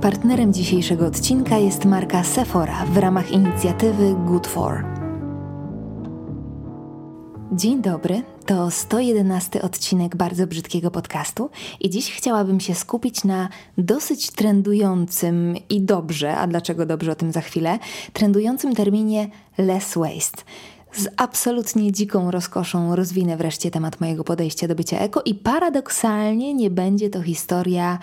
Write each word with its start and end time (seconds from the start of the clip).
Partnerem 0.00 0.52
dzisiejszego 0.52 1.06
odcinka 1.06 1.58
jest 1.58 1.84
marka 1.84 2.24
Sephora 2.24 2.84
w 2.84 2.96
ramach 2.96 3.32
inicjatywy 3.32 4.14
Good 4.26 4.46
For. 4.46 4.84
Dzień 7.52 7.82
dobry, 7.82 8.22
to 8.46 8.70
111 8.70 9.62
odcinek 9.62 10.16
bardzo 10.16 10.46
brzydkiego 10.46 10.90
podcastu 10.90 11.50
i 11.80 11.90
dziś 11.90 12.12
chciałabym 12.12 12.60
się 12.60 12.74
skupić 12.74 13.24
na 13.24 13.48
dosyć 13.78 14.30
trendującym 14.30 15.54
i 15.70 15.82
dobrze, 15.82 16.36
a 16.36 16.46
dlaczego 16.46 16.86
dobrze 16.86 17.12
o 17.12 17.14
tym 17.14 17.32
za 17.32 17.40
chwilę, 17.40 17.78
trendującym 18.12 18.74
terminie 18.74 19.28
less 19.58 19.94
waste. 19.94 20.42
Z 20.92 21.08
absolutnie 21.16 21.92
dziką 21.92 22.30
rozkoszą 22.30 22.96
rozwinę 22.96 23.36
wreszcie 23.36 23.70
temat 23.70 24.00
mojego 24.00 24.24
podejścia 24.24 24.68
do 24.68 24.74
bycia 24.74 24.98
eko 24.98 25.22
i 25.24 25.34
paradoksalnie 25.34 26.54
nie 26.54 26.70
będzie 26.70 27.10
to 27.10 27.22
historia 27.22 27.98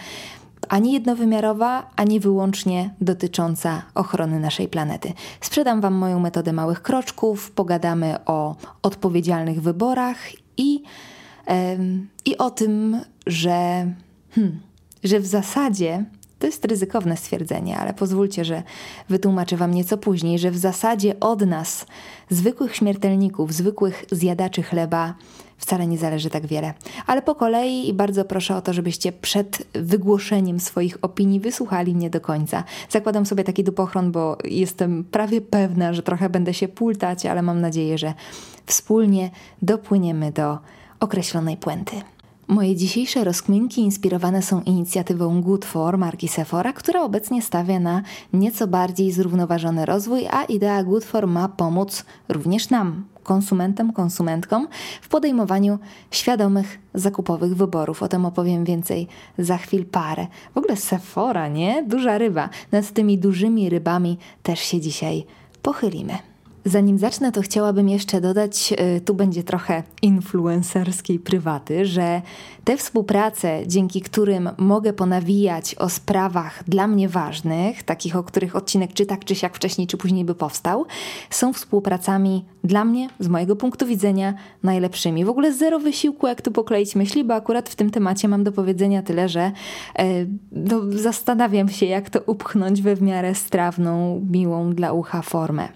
ani 0.69 0.93
jednowymiarowa, 0.93 1.91
ani 1.95 2.19
wyłącznie 2.19 2.93
dotycząca 3.01 3.81
ochrony 3.95 4.39
naszej 4.39 4.67
planety. 4.67 5.13
Sprzedam 5.41 5.81
Wam 5.81 5.93
moją 5.93 6.19
metodę 6.19 6.53
małych 6.53 6.81
kroczków, 6.81 7.51
pogadamy 7.51 8.15
o 8.25 8.55
odpowiedzialnych 8.81 9.61
wyborach 9.61 10.17
i, 10.57 10.83
i 12.25 12.37
o 12.37 12.51
tym, 12.51 13.01
że, 13.27 13.91
hmm, 14.31 14.59
że 15.03 15.19
w 15.19 15.25
zasadzie 15.25 16.05
to 16.39 16.47
jest 16.47 16.65
ryzykowne 16.65 17.17
stwierdzenie, 17.17 17.77
ale 17.77 17.93
pozwólcie, 17.93 18.45
że 18.45 18.63
wytłumaczę 19.09 19.57
Wam 19.57 19.73
nieco 19.73 19.97
później, 19.97 20.39
że 20.39 20.51
w 20.51 20.57
zasadzie 20.57 21.19
od 21.19 21.45
nas, 21.45 21.85
zwykłych 22.29 22.75
śmiertelników, 22.75 23.53
zwykłych 23.53 24.05
zjadaczy 24.11 24.63
chleba, 24.63 25.13
wcale 25.57 25.87
nie 25.87 25.97
zależy 25.97 26.29
tak 26.29 26.45
wiele. 26.45 26.73
Ale 27.07 27.21
po 27.21 27.35
kolei 27.35 27.89
i 27.89 27.93
bardzo 27.93 28.25
proszę 28.25 28.55
o 28.55 28.61
to, 28.61 28.73
żebyście 28.73 29.11
przed 29.11 29.67
wygłoszeniem 29.73 30.59
swoich 30.59 30.97
opinii 31.01 31.39
wysłuchali 31.39 31.95
mnie 31.95 32.09
do 32.09 32.21
końca. 32.21 32.63
Zakładam 32.89 33.25
sobie 33.25 33.43
taki 33.43 33.63
dupochron, 33.63 34.11
bo 34.11 34.37
jestem 34.43 35.03
prawie 35.03 35.41
pewna, 35.41 35.93
że 35.93 36.03
trochę 36.03 36.29
będę 36.29 36.53
się 36.53 36.67
pultać, 36.67 37.25
ale 37.25 37.41
mam 37.41 37.61
nadzieję, 37.61 37.97
że 37.97 38.13
wspólnie 38.65 39.29
dopłyniemy 39.61 40.31
do 40.31 40.57
określonej 40.99 41.57
puenty. 41.57 41.95
Moje 42.47 42.75
dzisiejsze 42.75 43.23
rozkminki 43.23 43.81
inspirowane 43.81 44.41
są 44.41 44.61
inicjatywą 44.61 45.41
Good 45.41 45.65
For 45.65 45.97
marki 45.97 46.27
Sephora, 46.27 46.73
która 46.73 47.01
obecnie 47.01 47.41
stawia 47.41 47.79
na 47.79 48.01
nieco 48.33 48.67
bardziej 48.67 49.11
zrównoważony 49.11 49.85
rozwój, 49.85 50.27
a 50.31 50.43
idea 50.43 50.83
Good 50.83 51.03
For 51.05 51.27
ma 51.27 51.49
pomóc 51.49 52.05
również 52.29 52.69
nam, 52.69 53.05
konsumentom, 53.23 53.93
konsumentkom 53.93 54.67
w 55.01 55.07
podejmowaniu 55.07 55.79
świadomych 56.11 56.79
zakupowych 56.93 57.55
wyborów. 57.55 58.03
O 58.03 58.07
tym 58.07 58.25
opowiem 58.25 58.65
więcej 58.65 59.07
za 59.37 59.57
chwil 59.57 59.85
parę. 59.85 60.27
W 60.55 60.57
ogóle 60.57 60.75
Sephora, 60.75 61.47
nie? 61.47 61.83
Duża 61.83 62.17
ryba. 62.17 62.49
Nad 62.71 62.91
tymi 62.91 63.17
dużymi 63.17 63.69
rybami 63.69 64.17
też 64.43 64.59
się 64.59 64.81
dzisiaj 64.81 65.25
pochylimy. 65.61 66.34
Zanim 66.67 66.97
zacznę, 66.97 67.31
to 67.31 67.41
chciałabym 67.41 67.89
jeszcze 67.89 68.21
dodać, 68.21 68.73
y, 68.97 69.01
tu 69.01 69.13
będzie 69.13 69.43
trochę 69.43 69.83
influencerskiej 70.01 71.19
prywaty, 71.19 71.85
że 71.85 72.21
te 72.63 72.77
współprace, 72.77 73.67
dzięki 73.67 74.01
którym 74.01 74.49
mogę 74.57 74.93
ponawijać 74.93 75.75
o 75.75 75.89
sprawach 75.89 76.63
dla 76.67 76.87
mnie 76.87 77.09
ważnych, 77.09 77.83
takich, 77.83 78.15
o 78.15 78.23
których 78.23 78.55
odcinek 78.55 78.93
czy 78.93 79.05
tak, 79.05 79.25
czy 79.25 79.35
siak 79.35 79.55
wcześniej, 79.55 79.87
czy 79.87 79.97
później 79.97 80.25
by 80.25 80.35
powstał, 80.35 80.85
są 81.29 81.53
współpracami 81.53 82.45
dla 82.63 82.85
mnie, 82.85 83.09
z 83.19 83.27
mojego 83.27 83.55
punktu 83.55 83.85
widzenia, 83.85 84.33
najlepszymi. 84.63 85.25
W 85.25 85.29
ogóle 85.29 85.53
zero 85.53 85.79
wysiłku, 85.79 86.27
jak 86.27 86.41
tu 86.41 86.51
pokleić 86.51 86.95
myśli, 86.95 87.23
bo 87.23 87.33
akurat 87.33 87.69
w 87.69 87.75
tym 87.75 87.89
temacie 87.89 88.27
mam 88.27 88.43
do 88.43 88.51
powiedzenia 88.51 89.01
tyle, 89.01 89.29
że 89.29 89.51
e, 89.99 90.05
no, 90.51 90.81
zastanawiam 90.89 91.69
się, 91.69 91.85
jak 91.85 92.09
to 92.09 92.19
upchnąć 92.25 92.81
we 92.81 92.95
w 92.95 93.01
miarę 93.01 93.35
strawną, 93.35 94.21
miłą 94.31 94.73
dla 94.73 94.93
ucha 94.93 95.21
formę. 95.21 95.67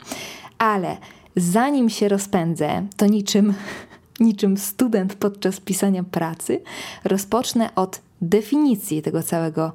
Ale 0.60 0.98
zanim 1.36 1.90
się 1.90 2.08
rozpędzę, 2.08 2.88
to 2.98 3.06
niczym, 3.06 3.54
niczym 4.20 4.58
student 4.58 5.16
podczas 5.16 5.60
pisania 5.60 6.04
pracy, 6.04 6.62
rozpocznę 7.04 7.76
od 7.76 8.02
definicji 8.22 9.02
tego 9.02 9.24
całego 9.24 9.72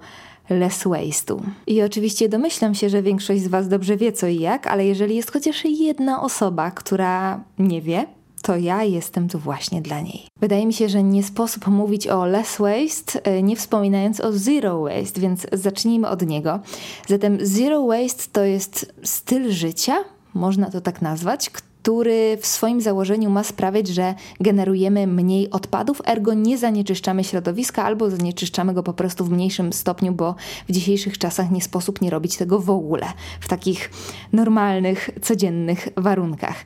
less 0.51 0.85
waste'u. 0.85 1.41
I 1.67 1.83
oczywiście 1.83 2.29
domyślam 2.29 2.75
się, 2.75 2.89
że 2.89 3.03
większość 3.03 3.43
z 3.43 3.49
Was 3.49 3.69
dobrze 3.69 3.97
wie 3.97 4.13
co 4.13 4.27
i 4.27 4.39
jak, 4.39 4.67
ale 4.67 4.87
jeżeli 4.87 5.17
jest 5.17 5.33
chociaż 5.33 5.65
jedna 5.65 6.23
osoba, 6.23 6.71
która 6.71 7.45
nie 7.59 7.83
wie, 7.83 8.07
to 8.43 8.57
ja 8.57 8.83
jestem 8.83 9.29
tu 9.29 9.39
właśnie 9.39 9.83
dla 9.83 10.01
niej. 10.01 10.27
Wydaje 10.41 10.67
mi 10.67 10.73
się, 10.73 10.89
że 10.89 11.03
nie 11.03 11.23
sposób 11.23 11.67
mówić 11.67 12.09
o 12.09 12.27
less 12.27 12.59
waste, 12.59 13.25
e, 13.25 13.43
nie 13.43 13.57
wspominając 13.57 14.21
o 14.21 14.33
zero 14.33 14.81
waste, 14.81 15.21
więc 15.21 15.47
zacznijmy 15.53 16.09
od 16.09 16.27
niego. 16.27 16.61
Zatem 17.09 17.39
zero 17.41 17.87
waste 17.87 18.25
to 18.33 18.45
jest 18.45 18.95
styl 19.03 19.53
życia, 19.53 19.95
można 20.35 20.71
to 20.71 20.81
tak 20.81 21.03
nazwać, 21.03 21.51
który 21.51 22.39
w 22.41 22.47
swoim 22.47 22.81
założeniu 22.81 23.31
ma 23.31 23.45
sprawiać, 23.45 23.89
że 23.89 24.15
generujemy 24.41 25.07
mniej 25.07 25.51
odpadów, 25.51 26.03
ergo 26.07 26.35
nie 26.35 26.59
zanieczyszczamy 26.59 27.25
środowiska 27.25 27.85
albo 27.85 28.11
zanieczyszczamy 28.11 28.75
go 28.75 28.83
po 28.83 28.93
prostu 28.93 29.25
w 29.25 29.31
mniejszym 29.31 29.73
stopniu, 29.73 30.13
bo 30.13 30.35
w 30.69 30.73
dzisiejszych 30.73 31.19
czasach 31.19 31.51
nie 31.51 31.63
sposób 31.63 32.01
nie 32.01 32.11
robić 32.11 32.37
tego 32.37 32.59
w 32.59 32.71
ogóle 32.71 33.07
w 33.41 33.49
takich 33.49 33.91
normalnych, 34.33 35.11
codziennych 35.23 35.89
warunkach. 35.97 36.65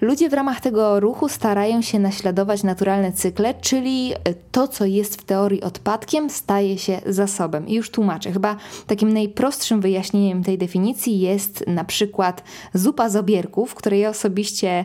Ludzie 0.00 0.28
w 0.28 0.32
ramach 0.32 0.60
tego 0.60 1.00
ruchu 1.00 1.28
starają 1.28 1.82
się 1.82 1.98
naśladować 1.98 2.62
naturalne 2.62 3.12
cykle, 3.12 3.54
czyli 3.54 4.12
to, 4.52 4.68
co 4.68 4.84
jest 4.84 5.20
w 5.20 5.24
teorii 5.24 5.62
odpadkiem, 5.62 6.30
staje 6.30 6.78
się 6.78 7.00
zasobem. 7.06 7.68
I 7.68 7.74
już 7.74 7.90
tłumaczę. 7.90 8.32
Chyba 8.32 8.56
takim 8.86 9.12
najprostszym 9.12 9.80
wyjaśnieniem 9.80 10.44
tej 10.44 10.58
definicji 10.58 11.20
jest 11.20 11.64
na 11.66 11.84
przykład 11.84 12.44
zupa 12.74 13.08
z 13.08 13.16
obierków, 13.16 13.74
której 13.74 14.00
ja 14.00 14.08
osobiście 14.08 14.84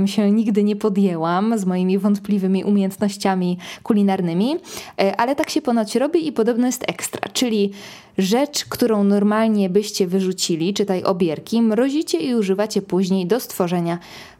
e, 0.00 0.08
się 0.08 0.30
nigdy 0.30 0.64
nie 0.64 0.76
podjęłam 0.76 1.58
z 1.58 1.64
moimi 1.64 1.98
wątpliwymi 1.98 2.64
umiejętnościami 2.64 3.58
kulinarnymi, 3.82 4.56
e, 5.00 5.16
ale 5.16 5.36
tak 5.36 5.50
się 5.50 5.62
ponoć 5.62 5.96
robi 5.96 6.26
i 6.26 6.32
podobno 6.32 6.66
jest 6.66 6.84
ekstra, 6.88 7.28
czyli 7.32 7.72
rzecz, 8.18 8.64
którą 8.64 9.04
normalnie 9.04 9.70
byście 9.70 10.06
wyrzucili, 10.06 10.74
czytaj 10.74 11.02
obierki, 11.02 11.62
mrozicie 11.62 12.18
i 12.18 12.34
używacie 12.34 12.82
później 12.82 13.26
do 13.26 13.40
stworzenia 13.40 13.98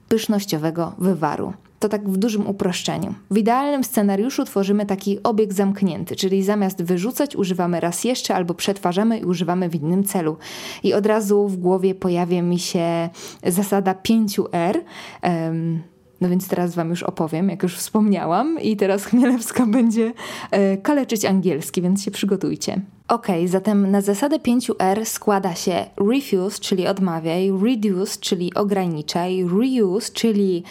pysznościowego 0.08 0.92
wywaru. 0.98 1.52
To 1.78 1.88
tak 1.88 2.08
w 2.08 2.16
dużym 2.16 2.46
uproszczeniu. 2.46 3.14
W 3.30 3.38
idealnym 3.38 3.84
scenariuszu 3.84 4.44
tworzymy 4.44 4.86
taki 4.86 5.22
obieg 5.22 5.52
zamknięty, 5.52 6.16
czyli 6.16 6.42
zamiast 6.42 6.82
wyrzucać, 6.82 7.36
używamy 7.36 7.80
raz 7.80 8.04
jeszcze 8.04 8.34
albo 8.34 8.54
przetwarzamy 8.54 9.18
i 9.18 9.24
używamy 9.24 9.68
w 9.68 9.74
innym 9.74 10.04
celu. 10.04 10.36
I 10.82 10.94
od 10.94 11.06
razu 11.06 11.48
w 11.48 11.56
głowie 11.56 11.94
pojawia 11.94 12.42
mi 12.42 12.58
się 12.58 13.08
zasada 13.46 13.92
5R. 13.92 14.78
Um, 15.22 15.82
no 16.20 16.28
więc 16.28 16.48
teraz 16.48 16.74
Wam 16.74 16.90
już 16.90 17.02
opowiem, 17.02 17.48
jak 17.48 17.62
już 17.62 17.76
wspomniałam, 17.76 18.60
i 18.60 18.76
teraz 18.76 19.04
Chmielewska 19.04 19.66
będzie 19.66 20.12
e, 20.50 20.76
kaleczyć 20.76 21.24
angielski, 21.24 21.82
więc 21.82 22.04
się 22.04 22.10
przygotujcie. 22.10 22.80
Ok, 23.08 23.26
zatem 23.46 23.90
na 23.90 24.00
zasadę 24.00 24.38
5R 24.38 25.04
składa 25.04 25.54
się 25.54 25.86
refuse, 25.96 26.60
czyli 26.60 26.86
odmawiaj, 26.86 27.52
reduce, 27.62 28.18
czyli 28.20 28.54
ograniczaj, 28.54 29.44
reuse, 29.44 30.12
czyli 30.12 30.62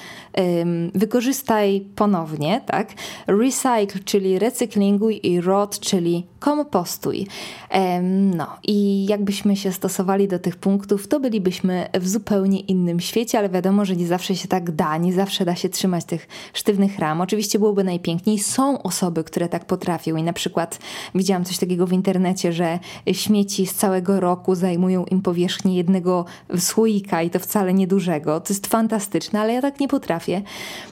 wykorzystaj 0.96 1.86
ponownie, 1.96 2.62
tak? 2.66 2.94
Recycle, 3.28 4.04
czyli 4.06 4.40
recyklinguj 4.40 5.20
i 5.24 5.42
rot, 5.42 5.80
czyli 5.80 6.26
kompostuj. 6.40 7.28
No 8.36 8.48
i 8.64 9.06
jakbyśmy 9.06 9.56
się 9.56 9.72
stosowali 9.72 10.28
do 10.28 10.40
tych 10.40 10.56
punktów, 10.56 11.08
to 11.08 11.20
bylibyśmy 11.20 11.90
w 11.94 12.08
zupełnie 12.08 12.60
innym 12.60 13.00
świecie, 13.00 13.40
ale 13.40 13.50
wiadomo, 13.50 13.86
że 13.86 13.96
nie 13.96 14.08
zawsze 14.08 14.36
się 14.36 14.48
tak 14.48 14.72
da, 14.72 14.98
nie 14.98 15.14
zawsze 15.14 15.46
da 15.46 15.56
się 15.56 15.70
trzymać 15.70 16.06
tych 16.06 16.28
sztywnych 16.54 17.00
ram. 17.00 17.22
Oczywiście 17.22 17.60
byłoby 17.60 17.84
najpiękniej. 17.84 18.40
Są 18.40 18.82
osoby, 18.84 19.24
które 19.24 19.50
tak 19.50 19.66
potrafią 19.66 20.16
i 20.16 20.24
na 20.24 20.34
przykład 20.34 20.80
widziałam 21.16 21.46
coś 21.46 21.58
takiego 21.58 21.88
w 21.88 21.94
internecie, 21.94 22.27
internecie, 22.28 22.54
że 22.54 22.80
śmieci 23.14 23.68
z 23.68 23.76
całego 23.76 24.20
roku 24.20 24.56
zajmują 24.56 25.06
im 25.06 25.22
powierzchnię 25.22 25.78
jednego 25.78 26.26
słoika 26.58 27.22
i 27.22 27.30
to 27.30 27.40
wcale 27.40 27.74
niedużego. 27.74 28.40
To 28.40 28.54
jest 28.54 28.68
fantastyczne, 28.68 29.42
ale 29.42 29.54
ja 29.54 29.62
tak 29.62 29.80
nie 29.80 29.88
potrafię. 29.88 30.42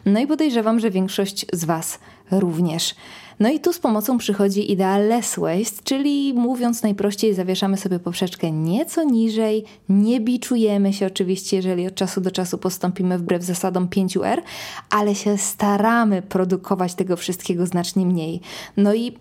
No 0.06 0.20
i 0.20 0.28
podejrzewam, 0.28 0.80
że 0.80 0.92
większość 0.92 1.46
z 1.54 1.66
Was 1.66 2.00
również. 2.32 2.96
No 3.40 3.50
i 3.50 3.60
tu 3.60 3.74
z 3.74 3.80
pomocą 3.80 4.18
przychodzi 4.18 4.72
idea 4.72 4.98
less 4.98 5.40
waste, 5.40 5.84
czyli 5.84 6.34
mówiąc 6.34 6.84
najprościej, 6.84 7.34
zawieszamy 7.34 7.78
sobie 7.78 8.00
poprzeczkę 8.00 8.52
nieco 8.52 9.04
niżej, 9.04 9.64
nie 9.90 10.20
biczujemy 10.20 10.94
się 10.94 11.08
oczywiście, 11.08 11.58
jeżeli 11.58 11.88
od 11.88 11.96
czasu 11.96 12.22
do 12.22 12.32
czasu 12.32 12.58
postąpimy 12.58 13.18
wbrew 13.18 13.44
zasadom 13.44 13.88
5R, 13.88 14.42
ale 14.90 15.16
się 15.16 15.38
staramy 15.38 16.22
produkować 16.22 16.96
tego 16.96 17.18
wszystkiego 17.18 17.66
znacznie 17.66 18.06
mniej. 18.06 18.42
No 18.78 18.94
i 18.94 19.18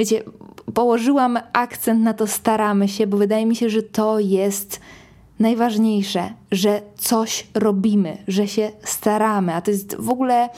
wiecie, 0.00 0.22
położyłam 0.74 1.38
akcent 1.52 2.02
na 2.02 2.14
to 2.14 2.26
staramy 2.26 2.88
się, 2.88 3.06
bo 3.06 3.16
wydaje 3.16 3.46
mi 3.46 3.56
się, 3.56 3.70
że 3.70 3.82
to 3.82 4.18
jest 4.18 4.80
najważniejsze, 5.38 6.32
że 6.52 6.82
coś 6.96 7.46
robimy, 7.54 8.18
że 8.28 8.48
się 8.48 8.72
staramy, 8.84 9.54
a 9.54 9.60
to 9.60 9.70
jest 9.70 9.96
w 9.96 10.10
ogóle 10.10 10.48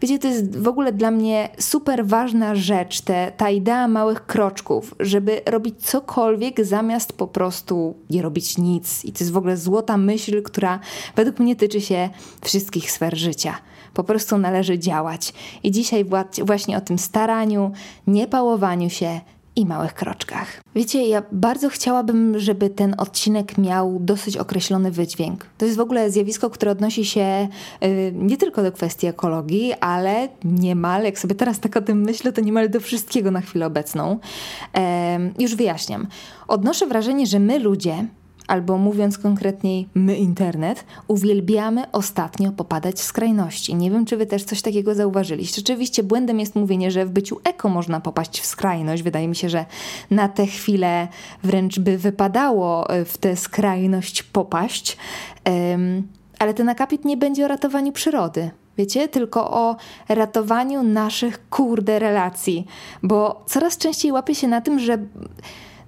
Wiecie, 0.00 0.18
to 0.18 0.28
jest 0.28 0.58
w 0.58 0.68
ogóle 0.68 0.92
dla 0.92 1.10
mnie 1.10 1.48
super 1.58 2.06
ważna 2.06 2.54
rzecz, 2.54 3.00
te, 3.00 3.32
ta 3.36 3.50
idea 3.50 3.88
małych 3.88 4.26
kroczków, 4.26 4.94
żeby 5.00 5.40
robić 5.46 5.86
cokolwiek 5.86 6.64
zamiast 6.64 7.12
po 7.12 7.26
prostu 7.26 7.94
nie 8.10 8.22
robić 8.22 8.58
nic. 8.58 9.04
I 9.04 9.12
to 9.12 9.18
jest 9.20 9.32
w 9.32 9.36
ogóle 9.36 9.56
złota 9.56 9.96
myśl, 9.96 10.42
która 10.42 10.80
według 11.16 11.38
mnie 11.38 11.56
tyczy 11.56 11.80
się 11.80 12.10
wszystkich 12.44 12.90
sfer 12.90 13.18
życia. 13.18 13.58
Po 13.94 14.04
prostu 14.04 14.38
należy 14.38 14.78
działać. 14.78 15.32
I 15.62 15.70
dzisiaj 15.70 16.04
właśnie 16.44 16.76
o 16.76 16.80
tym 16.80 16.98
staraniu, 16.98 17.72
niepałowaniu 18.06 18.90
się, 18.90 19.20
i 19.56 19.66
małych 19.66 19.94
kroczkach. 19.94 20.62
Wiecie, 20.74 21.06
ja 21.08 21.22
bardzo 21.32 21.68
chciałabym, 21.68 22.38
żeby 22.38 22.70
ten 22.70 22.94
odcinek 22.98 23.58
miał 23.58 23.98
dosyć 24.00 24.36
określony 24.36 24.90
wydźwięk. 24.90 25.46
To 25.58 25.64
jest 25.64 25.76
w 25.76 25.80
ogóle 25.80 26.10
zjawisko, 26.10 26.50
które 26.50 26.70
odnosi 26.70 27.04
się 27.04 27.48
y, 27.84 28.12
nie 28.14 28.36
tylko 28.36 28.62
do 28.62 28.72
kwestii 28.72 29.06
ekologii, 29.06 29.72
ale 29.80 30.28
niemal, 30.44 31.04
jak 31.04 31.18
sobie 31.18 31.34
teraz 31.34 31.60
tak 31.60 31.76
o 31.76 31.82
tym 31.82 32.00
myślę, 32.00 32.32
to 32.32 32.40
niemal 32.40 32.70
do 32.70 32.80
wszystkiego 32.80 33.30
na 33.30 33.40
chwilę 33.40 33.66
obecną. 33.66 34.18
już 35.38 35.54
wyjaśniam. 35.54 36.06
Odnoszę 36.48 36.86
wrażenie, 36.86 37.26
że 37.26 37.38
my 37.38 37.58
ludzie 37.58 38.06
albo 38.52 38.78
mówiąc 38.78 39.18
konkretniej, 39.18 39.88
my 39.94 40.16
internet, 40.16 40.84
uwielbiamy 41.08 41.90
ostatnio 41.92 42.52
popadać 42.52 42.96
w 42.96 43.02
skrajności. 43.02 43.74
Nie 43.74 43.90
wiem, 43.90 44.04
czy 44.04 44.16
wy 44.16 44.26
też 44.26 44.44
coś 44.44 44.62
takiego 44.62 44.94
zauważyliście. 44.94 45.62
Oczywiście 45.62 46.02
błędem 46.02 46.40
jest 46.40 46.54
mówienie, 46.54 46.90
że 46.90 47.06
w 47.06 47.10
byciu 47.10 47.40
eko 47.44 47.68
można 47.68 48.00
popaść 48.00 48.40
w 48.40 48.46
skrajność. 48.46 49.02
Wydaje 49.02 49.28
mi 49.28 49.36
się, 49.36 49.48
że 49.48 49.64
na 50.10 50.28
tę 50.28 50.46
chwilę 50.46 51.08
wręcz 51.42 51.78
by 51.78 51.98
wypadało 51.98 52.90
e, 52.90 53.04
w 53.04 53.18
tę 53.18 53.36
skrajność 53.36 54.22
popaść. 54.22 54.96
Um, 55.46 56.08
ale 56.38 56.54
ten 56.54 56.68
akapit 56.68 57.04
nie 57.04 57.16
będzie 57.16 57.44
o 57.44 57.48
ratowaniu 57.48 57.92
przyrody. 57.92 58.50
Wiecie, 58.78 59.08
tylko 59.08 59.50
o 59.50 59.76
ratowaniu 60.08 60.82
naszych 60.82 61.48
kurde 61.48 61.98
relacji, 61.98 62.66
bo 63.02 63.44
coraz 63.46 63.78
częściej 63.78 64.12
łapię 64.12 64.34
się 64.34 64.48
na 64.48 64.60
tym, 64.60 64.78
że 64.78 64.98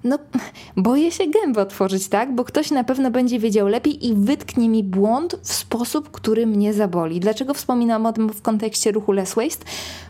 no, 0.05 0.19
boję 0.77 1.11
się 1.11 1.23
gębę 1.27 1.61
otworzyć, 1.61 2.07
tak? 2.07 2.35
Bo 2.35 2.43
ktoś 2.43 2.71
na 2.71 2.83
pewno 2.83 3.11
będzie 3.11 3.39
wiedział 3.39 3.67
lepiej 3.67 4.07
i 4.07 4.13
wytknie 4.13 4.69
mi 4.69 4.83
błąd 4.83 5.35
w 5.41 5.53
sposób, 5.53 6.11
który 6.11 6.47
mnie 6.47 6.73
zaboli. 6.73 7.19
Dlaczego 7.19 7.53
wspominam 7.53 8.05
o 8.05 8.13
tym 8.13 8.29
w 8.29 8.41
kontekście 8.41 8.91
ruchu 8.91 9.11
Less 9.11 9.35
Waste? 9.35 9.65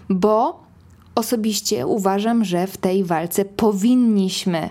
Bo 0.09 0.63
osobiście 1.15 1.87
uważam, 1.87 2.45
że 2.45 2.67
w 2.67 2.77
tej 2.77 3.03
walce 3.03 3.45
powinniśmy 3.45 4.69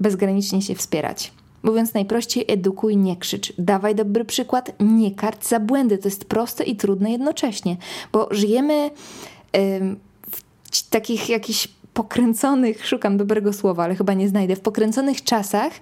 bezgranicznie 0.00 0.62
się 0.62 0.74
wspierać. 0.74 1.32
Mówiąc 1.62 1.94
najprościej, 1.94 2.44
edukuj, 2.48 2.96
nie 2.96 3.16
krzycz. 3.16 3.52
Dawaj 3.58 3.94
dobry 3.94 4.24
przykład, 4.24 4.72
nie 4.80 5.10
karć 5.14 5.46
za 5.46 5.60
błędy. 5.60 5.98
To 5.98 6.08
jest 6.08 6.24
proste 6.24 6.64
i 6.64 6.76
trudne 6.76 7.10
jednocześnie, 7.10 7.76
bo 8.12 8.28
żyjemy 8.30 8.90
yy, 9.52 9.96
w 10.72 10.88
takich 10.90 11.28
jakichś 11.28 11.68
pokręconych, 11.94 12.86
szukam 12.86 13.16
dobrego 13.16 13.52
słowa, 13.52 13.84
ale 13.84 13.94
chyba 13.94 14.14
nie 14.14 14.28
znajdę, 14.28 14.56
w 14.56 14.60
pokręconych 14.60 15.24
czasach, 15.24 15.72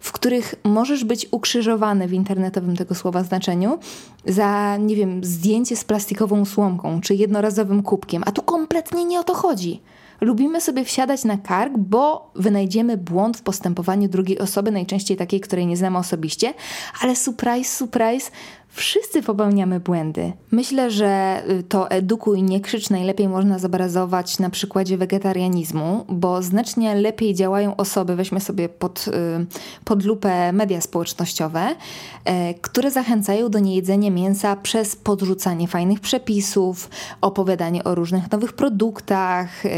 w 0.00 0.12
których 0.12 0.54
możesz 0.64 1.04
być 1.04 1.26
ukrzyżowany 1.30 2.08
w 2.08 2.12
internetowym 2.12 2.76
tego 2.76 2.94
słowa 2.94 3.22
znaczeniu 3.22 3.78
za, 4.26 4.76
nie 4.76 4.96
wiem, 4.96 5.24
zdjęcie 5.24 5.76
z 5.76 5.84
plastikową 5.84 6.44
słomką 6.44 7.00
czy 7.00 7.14
jednorazowym 7.14 7.82
kubkiem, 7.82 8.22
a 8.26 8.32
tu 8.32 8.42
kompletnie 8.42 9.04
nie 9.04 9.20
o 9.20 9.24
to 9.24 9.34
chodzi. 9.34 9.80
Lubimy 10.20 10.60
sobie 10.60 10.84
wsiadać 10.84 11.24
na 11.24 11.38
kark, 11.38 11.72
bo 11.78 12.30
wynajdziemy 12.34 12.96
błąd 12.96 13.36
w 13.36 13.42
postępowaniu 13.42 14.08
drugiej 14.08 14.38
osoby, 14.38 14.70
najczęściej 14.70 15.16
takiej, 15.16 15.40
której 15.40 15.66
nie 15.66 15.76
znamy 15.76 15.98
osobiście, 15.98 16.54
ale 17.00 17.16
surprise, 17.16 17.76
surprise, 17.76 18.30
Wszyscy 18.74 19.22
popełniamy 19.22 19.80
błędy. 19.80 20.32
Myślę, 20.50 20.90
że 20.90 21.42
y, 21.50 21.62
to 21.62 21.90
edukuj, 21.90 22.42
nie 22.42 22.60
krzycz 22.60 22.90
najlepiej 22.90 23.28
można 23.28 23.58
zobrazować 23.58 24.38
na 24.38 24.50
przykładzie 24.50 24.96
wegetarianizmu, 24.96 26.04
bo 26.08 26.42
znacznie 26.42 26.94
lepiej 26.94 27.34
działają 27.34 27.76
osoby, 27.76 28.16
weźmy 28.16 28.40
sobie 28.40 28.68
pod, 28.68 29.08
y, 29.08 29.46
pod 29.84 30.04
lupę 30.04 30.52
media 30.52 30.80
społecznościowe, 30.80 31.76
e, 32.24 32.54
które 32.54 32.90
zachęcają 32.90 33.48
do 33.48 33.58
niejedzenia 33.58 34.10
mięsa 34.10 34.56
przez 34.56 34.96
podrzucanie 34.96 35.68
fajnych 35.68 36.00
przepisów, 36.00 36.90
opowiadanie 37.20 37.84
o 37.84 37.94
różnych 37.94 38.32
nowych 38.32 38.52
produktach, 38.52 39.66
y, 39.66 39.70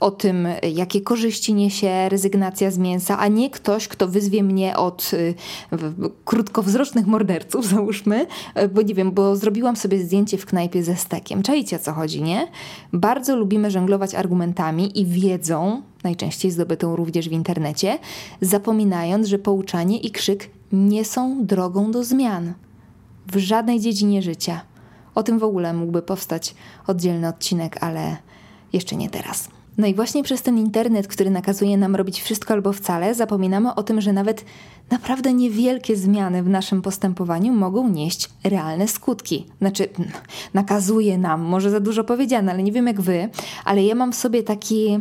o 0.00 0.10
tym, 0.10 0.48
jakie 0.74 1.00
korzyści 1.00 1.54
niesie 1.54 2.08
rezygnacja 2.08 2.70
z 2.70 2.78
mięsa, 2.78 3.18
a 3.18 3.28
nie 3.28 3.50
ktoś, 3.50 3.88
kto 3.88 4.08
wyzwie 4.08 4.42
mnie 4.42 4.76
od 4.76 5.10
krótkowzrocznych 6.24 7.06
morderców, 7.06 7.66
załóżmy 7.66 8.03
e, 8.54 8.68
bo 8.68 8.82
nie 8.82 8.94
wiem, 8.94 9.12
bo 9.12 9.36
zrobiłam 9.36 9.76
sobie 9.76 9.98
zdjęcie 9.98 10.38
w 10.38 10.46
knajpie 10.46 10.82
ze 10.82 10.96
stekiem. 10.96 11.42
Czajcie 11.42 11.76
o 11.76 11.78
co 11.78 11.92
chodzi, 11.92 12.22
nie? 12.22 12.46
Bardzo 12.92 13.36
lubimy 13.36 13.70
żonglować 13.70 14.14
argumentami 14.14 15.00
i 15.00 15.06
wiedzą, 15.06 15.82
najczęściej 16.04 16.50
zdobytą 16.50 16.96
również 16.96 17.28
w 17.28 17.32
internecie, 17.32 17.98
zapominając, 18.40 19.26
że 19.26 19.38
pouczanie 19.38 19.98
i 19.98 20.10
krzyk 20.10 20.50
nie 20.72 21.04
są 21.04 21.46
drogą 21.46 21.90
do 21.90 22.04
zmian. 22.04 22.54
W 23.26 23.36
żadnej 23.36 23.80
dziedzinie 23.80 24.22
życia. 24.22 24.60
O 25.14 25.22
tym 25.22 25.38
w 25.38 25.44
ogóle 25.44 25.74
mógłby 25.74 26.02
powstać 26.02 26.54
oddzielny 26.86 27.28
odcinek, 27.28 27.78
ale 27.80 28.16
jeszcze 28.72 28.96
nie 28.96 29.10
teraz. 29.10 29.48
No 29.78 29.86
i 29.86 29.94
właśnie 29.94 30.22
przez 30.22 30.42
ten 30.42 30.58
internet, 30.58 31.08
który 31.08 31.30
nakazuje 31.30 31.76
nam 31.76 31.96
robić 31.96 32.22
wszystko 32.22 32.54
albo 32.54 32.72
wcale, 32.72 33.14
zapominamy 33.14 33.74
o 33.74 33.82
tym, 33.82 34.00
że 34.00 34.12
nawet 34.12 34.44
naprawdę 34.90 35.32
niewielkie 35.32 35.96
zmiany 35.96 36.42
w 36.42 36.48
naszym 36.48 36.82
postępowaniu 36.82 37.52
mogą 37.52 37.88
nieść 37.88 38.30
realne 38.44 38.88
skutki. 38.88 39.46
Znaczy, 39.60 39.88
nakazuje 40.54 41.18
nam, 41.18 41.40
może 41.40 41.70
za 41.70 41.80
dużo 41.80 42.04
powiedziane, 42.04 42.52
ale 42.52 42.62
nie 42.62 42.72
wiem 42.72 42.86
jak 42.86 43.00
wy, 43.00 43.28
ale 43.64 43.84
ja 43.84 43.94
mam 43.94 44.12
w 44.12 44.16
sobie 44.16 44.42
taki 44.42 45.00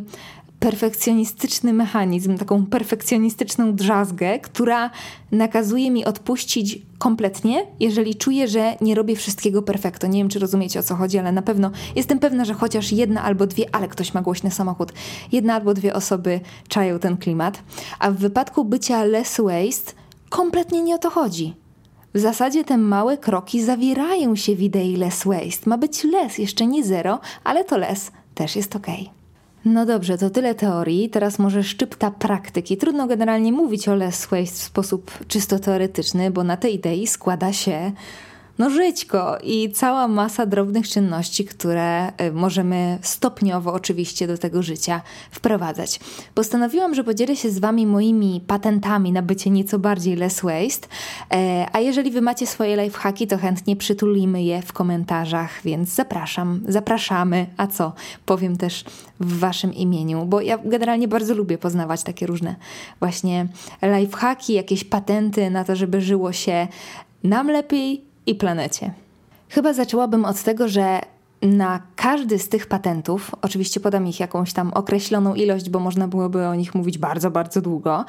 perfekcjonistyczny 0.64 1.74
mechanizm, 1.74 2.38
taką 2.38 2.66
perfekcjonistyczną 2.66 3.76
drzazgę, 3.76 4.40
która 4.40 4.90
nakazuje 5.32 5.92
mi 5.92 6.06
odpuścić 6.06 6.82
kompletnie, 6.98 7.66
jeżeli 7.80 8.16
czuję, 8.16 8.48
że 8.48 8.78
nie 8.82 8.96
robię 8.96 9.16
wszystkiego 9.16 9.62
perfekto. 9.62 10.08
Nie 10.08 10.20
wiem, 10.20 10.30
czy 10.30 10.40
rozumiecie 10.40 10.80
o 10.80 10.84
co 10.84 10.96
chodzi, 10.96 11.20
ale 11.20 11.32
na 11.32 11.42
pewno 11.42 11.72
jestem 11.96 12.20
pewna, 12.20 12.46
że 12.46 12.54
chociaż 12.54 12.92
jedna 12.92 13.24
albo 13.24 13.48
dwie, 13.48 13.76
ale 13.76 13.88
ktoś 13.88 14.14
ma 14.14 14.22
głośny 14.22 14.52
samochód, 14.52 14.94
jedna 15.32 15.54
albo 15.56 15.74
dwie 15.74 15.94
osoby 15.94 16.40
czają 16.68 17.00
ten 17.00 17.18
klimat. 17.18 17.64
A 18.00 18.12
w 18.12 18.16
wypadku 18.16 18.66
bycia 18.66 19.04
less 19.04 19.38
waste 19.42 19.94
kompletnie 20.30 20.84
nie 20.84 20.96
o 20.96 21.00
to 21.00 21.10
chodzi. 21.10 21.54
W 22.14 22.20
zasadzie 22.20 22.64
te 22.64 22.78
małe 22.78 23.18
kroki 23.18 23.64
zawierają 23.64 24.36
się 24.36 24.56
w 24.56 24.62
idei 24.62 24.96
less 24.96 25.24
waste. 25.26 25.70
Ma 25.70 25.78
być 25.78 26.04
less, 26.04 26.38
jeszcze 26.38 26.68
nie 26.68 26.84
zero, 26.84 27.20
ale 27.44 27.64
to 27.64 27.78
less 27.78 28.12
też 28.36 28.56
jest 28.56 28.76
ok. 28.76 28.88
No 29.66 29.86
dobrze, 29.86 30.18
to 30.18 30.30
tyle 30.30 30.56
teorii. 30.56 31.10
Teraz 31.10 31.40
może 31.40 31.64
szczypta 31.64 32.12
praktyki. 32.12 32.78
Trudno 32.78 33.08
generalnie 33.08 33.52
mówić 33.52 33.88
o 33.88 33.96
less 33.96 34.26
waste 34.26 34.58
w 34.58 34.64
sposób 34.64 35.12
czysto 35.28 35.60
teoretyczny, 35.60 36.32
bo 36.32 36.44
na 36.44 36.58
tej 36.58 36.76
idei 36.76 37.08
składa 37.08 37.54
się 37.54 37.92
no 38.58 38.70
żyćko 38.70 39.38
i 39.44 39.72
cała 39.72 40.08
masa 40.08 40.46
drobnych 40.46 40.90
czynności, 40.90 41.46
które 41.46 42.08
y, 42.08 42.32
możemy 42.34 42.98
stopniowo 43.02 43.74
oczywiście 43.74 44.28
do 44.28 44.38
tego 44.38 44.64
życia 44.64 45.02
wprowadzać. 45.32 46.00
Postanowiłam, 46.36 46.96
że 46.96 47.04
podzielę 47.04 47.36
się 47.36 47.52
z 47.52 47.60
Wami 47.60 47.88
moimi 47.88 48.42
patentami 48.48 49.12
na 49.12 49.22
bycie 49.22 49.50
nieco 49.50 49.80
bardziej 49.80 50.16
less 50.16 50.42
waste, 50.42 50.88
e, 51.34 51.68
a 51.74 51.80
jeżeli 51.80 52.12
Wy 52.12 52.22
macie 52.22 52.48
swoje 52.48 52.84
lifehacki, 52.84 53.28
to 53.28 53.38
chętnie 53.38 53.76
przytulimy 53.76 54.44
je 54.44 54.62
w 54.62 54.74
komentarzach, 54.74 55.62
więc 55.64 55.90
zapraszam, 55.90 56.62
zapraszamy, 56.68 57.46
a 57.58 57.68
co, 57.68 57.94
powiem 58.26 58.58
też 58.58 58.86
w 59.20 59.40
Waszym 59.40 59.74
imieniu, 59.74 60.26
bo 60.26 60.42
ja 60.42 60.58
generalnie 60.58 61.08
bardzo 61.08 61.36
lubię 61.36 61.58
poznawać 61.58 62.04
takie 62.04 62.28
różne 62.28 62.56
właśnie 63.00 63.48
lifehacki, 63.82 64.54
jakieś 64.54 64.84
patenty 64.84 65.50
na 65.50 65.64
to, 65.64 65.76
żeby 65.76 66.02
żyło 66.02 66.32
się 66.32 66.68
nam 67.24 67.48
lepiej 67.48 68.13
i 68.26 68.36
planecie. 68.36 68.94
Chyba 69.50 69.74
zaczęłabym 69.74 70.26
od 70.26 70.44
tego, 70.44 70.68
że 70.68 71.02
na 71.42 71.82
każdy 71.96 72.40
z 72.40 72.50
tych 72.50 72.68
patentów, 72.68 73.32
oczywiście 73.42 73.80
podam 73.80 74.08
ich 74.08 74.20
jakąś 74.20 74.54
tam 74.54 74.74
określoną 74.74 75.36
ilość, 75.36 75.70
bo 75.70 75.80
można 75.80 76.08
byłoby 76.08 76.48
o 76.48 76.56
nich 76.56 76.76
mówić 76.76 76.98
bardzo, 76.98 77.32
bardzo 77.32 77.62
długo, 77.62 78.06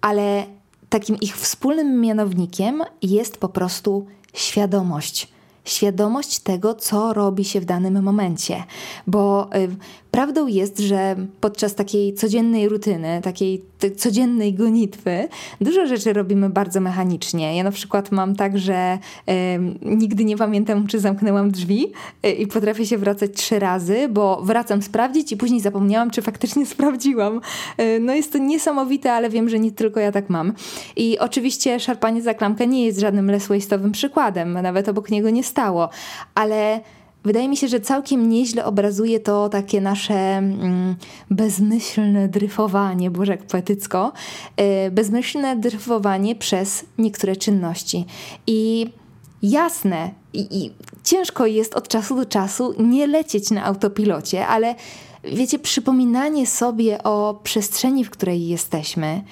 ale 0.00 0.46
takim 0.88 1.16
ich 1.20 1.36
wspólnym 1.36 2.00
mianownikiem 2.00 2.82
jest 3.02 3.38
po 3.38 3.48
prostu 3.48 4.06
świadomość 4.32 5.28
świadomość 5.68 6.38
tego, 6.38 6.74
co 6.74 7.12
robi 7.12 7.44
się 7.44 7.60
w 7.60 7.64
danym 7.64 8.02
momencie. 8.02 8.64
Bo 9.06 9.48
y, 9.56 9.76
prawdą 10.10 10.46
jest, 10.46 10.78
że 10.78 11.16
podczas 11.40 11.74
takiej 11.74 12.14
codziennej 12.14 12.68
rutyny, 12.68 13.20
takiej 13.22 13.62
codziennej 13.96 14.54
gonitwy, 14.54 15.28
dużo 15.60 15.86
rzeczy 15.86 16.12
robimy 16.12 16.50
bardzo 16.50 16.80
mechanicznie. 16.80 17.56
Ja 17.56 17.64
na 17.64 17.70
przykład 17.70 18.12
mam 18.12 18.36
tak, 18.36 18.58
że 18.58 18.98
y, 19.28 19.32
nigdy 19.82 20.24
nie 20.24 20.36
pamiętam, 20.36 20.86
czy 20.86 21.00
zamknęłam 21.00 21.50
drzwi 21.50 21.92
y, 22.26 22.30
i 22.30 22.46
potrafię 22.46 22.86
się 22.86 22.98
wracać 22.98 23.30
trzy 23.34 23.58
razy, 23.58 24.08
bo 24.08 24.42
wracam 24.42 24.82
sprawdzić 24.82 25.32
i 25.32 25.36
później 25.36 25.60
zapomniałam, 25.60 26.10
czy 26.10 26.22
faktycznie 26.22 26.66
sprawdziłam. 26.76 27.40
Y, 27.80 28.00
no 28.00 28.14
jest 28.14 28.32
to 28.32 28.38
niesamowite, 28.38 29.12
ale 29.12 29.30
wiem, 29.30 29.48
że 29.48 29.58
nie 29.58 29.72
tylko 29.72 30.00
ja 30.00 30.12
tak 30.12 30.30
mam. 30.30 30.52
I 30.96 31.18
oczywiście 31.18 31.80
szarpanie 31.80 32.22
za 32.22 32.34
klamkę 32.34 32.66
nie 32.66 32.86
jest 32.86 33.00
żadnym 33.00 33.30
less 33.30 33.48
przykładem, 33.92 34.52
nawet 34.52 34.88
obok 34.88 35.10
niego 35.10 35.30
nie 35.30 35.44
stało, 35.44 35.88
ale 36.34 36.80
wydaje 37.28 37.48
mi 37.48 37.56
się, 37.56 37.68
że 37.68 37.80
całkiem 37.80 38.28
nieźle 38.28 38.64
obrazuje 38.64 39.20
to 39.20 39.48
takie 39.48 39.80
nasze 39.80 40.14
mm, 40.14 40.96
bezmyślne 41.30 42.28
dryfowanie, 42.28 43.10
boże 43.10 43.32
jak 43.32 43.46
poetycko, 43.46 44.12
yy, 44.56 44.90
bezmyślne 44.90 45.56
dryfowanie 45.56 46.36
przez 46.36 46.84
niektóre 46.98 47.36
czynności. 47.36 48.06
I 48.46 48.86
jasne, 49.42 50.10
i, 50.32 50.64
i 50.64 50.70
ciężko 51.04 51.46
jest 51.46 51.74
od 51.74 51.88
czasu 51.88 52.16
do 52.16 52.26
czasu 52.26 52.74
nie 52.78 53.06
lecieć 53.06 53.50
na 53.50 53.64
autopilocie, 53.64 54.46
ale 54.46 54.74
wiecie, 55.24 55.58
przypominanie 55.58 56.46
sobie 56.46 57.02
o 57.02 57.40
przestrzeni, 57.42 58.04
w 58.04 58.10
której 58.10 58.48
jesteśmy 58.48 59.22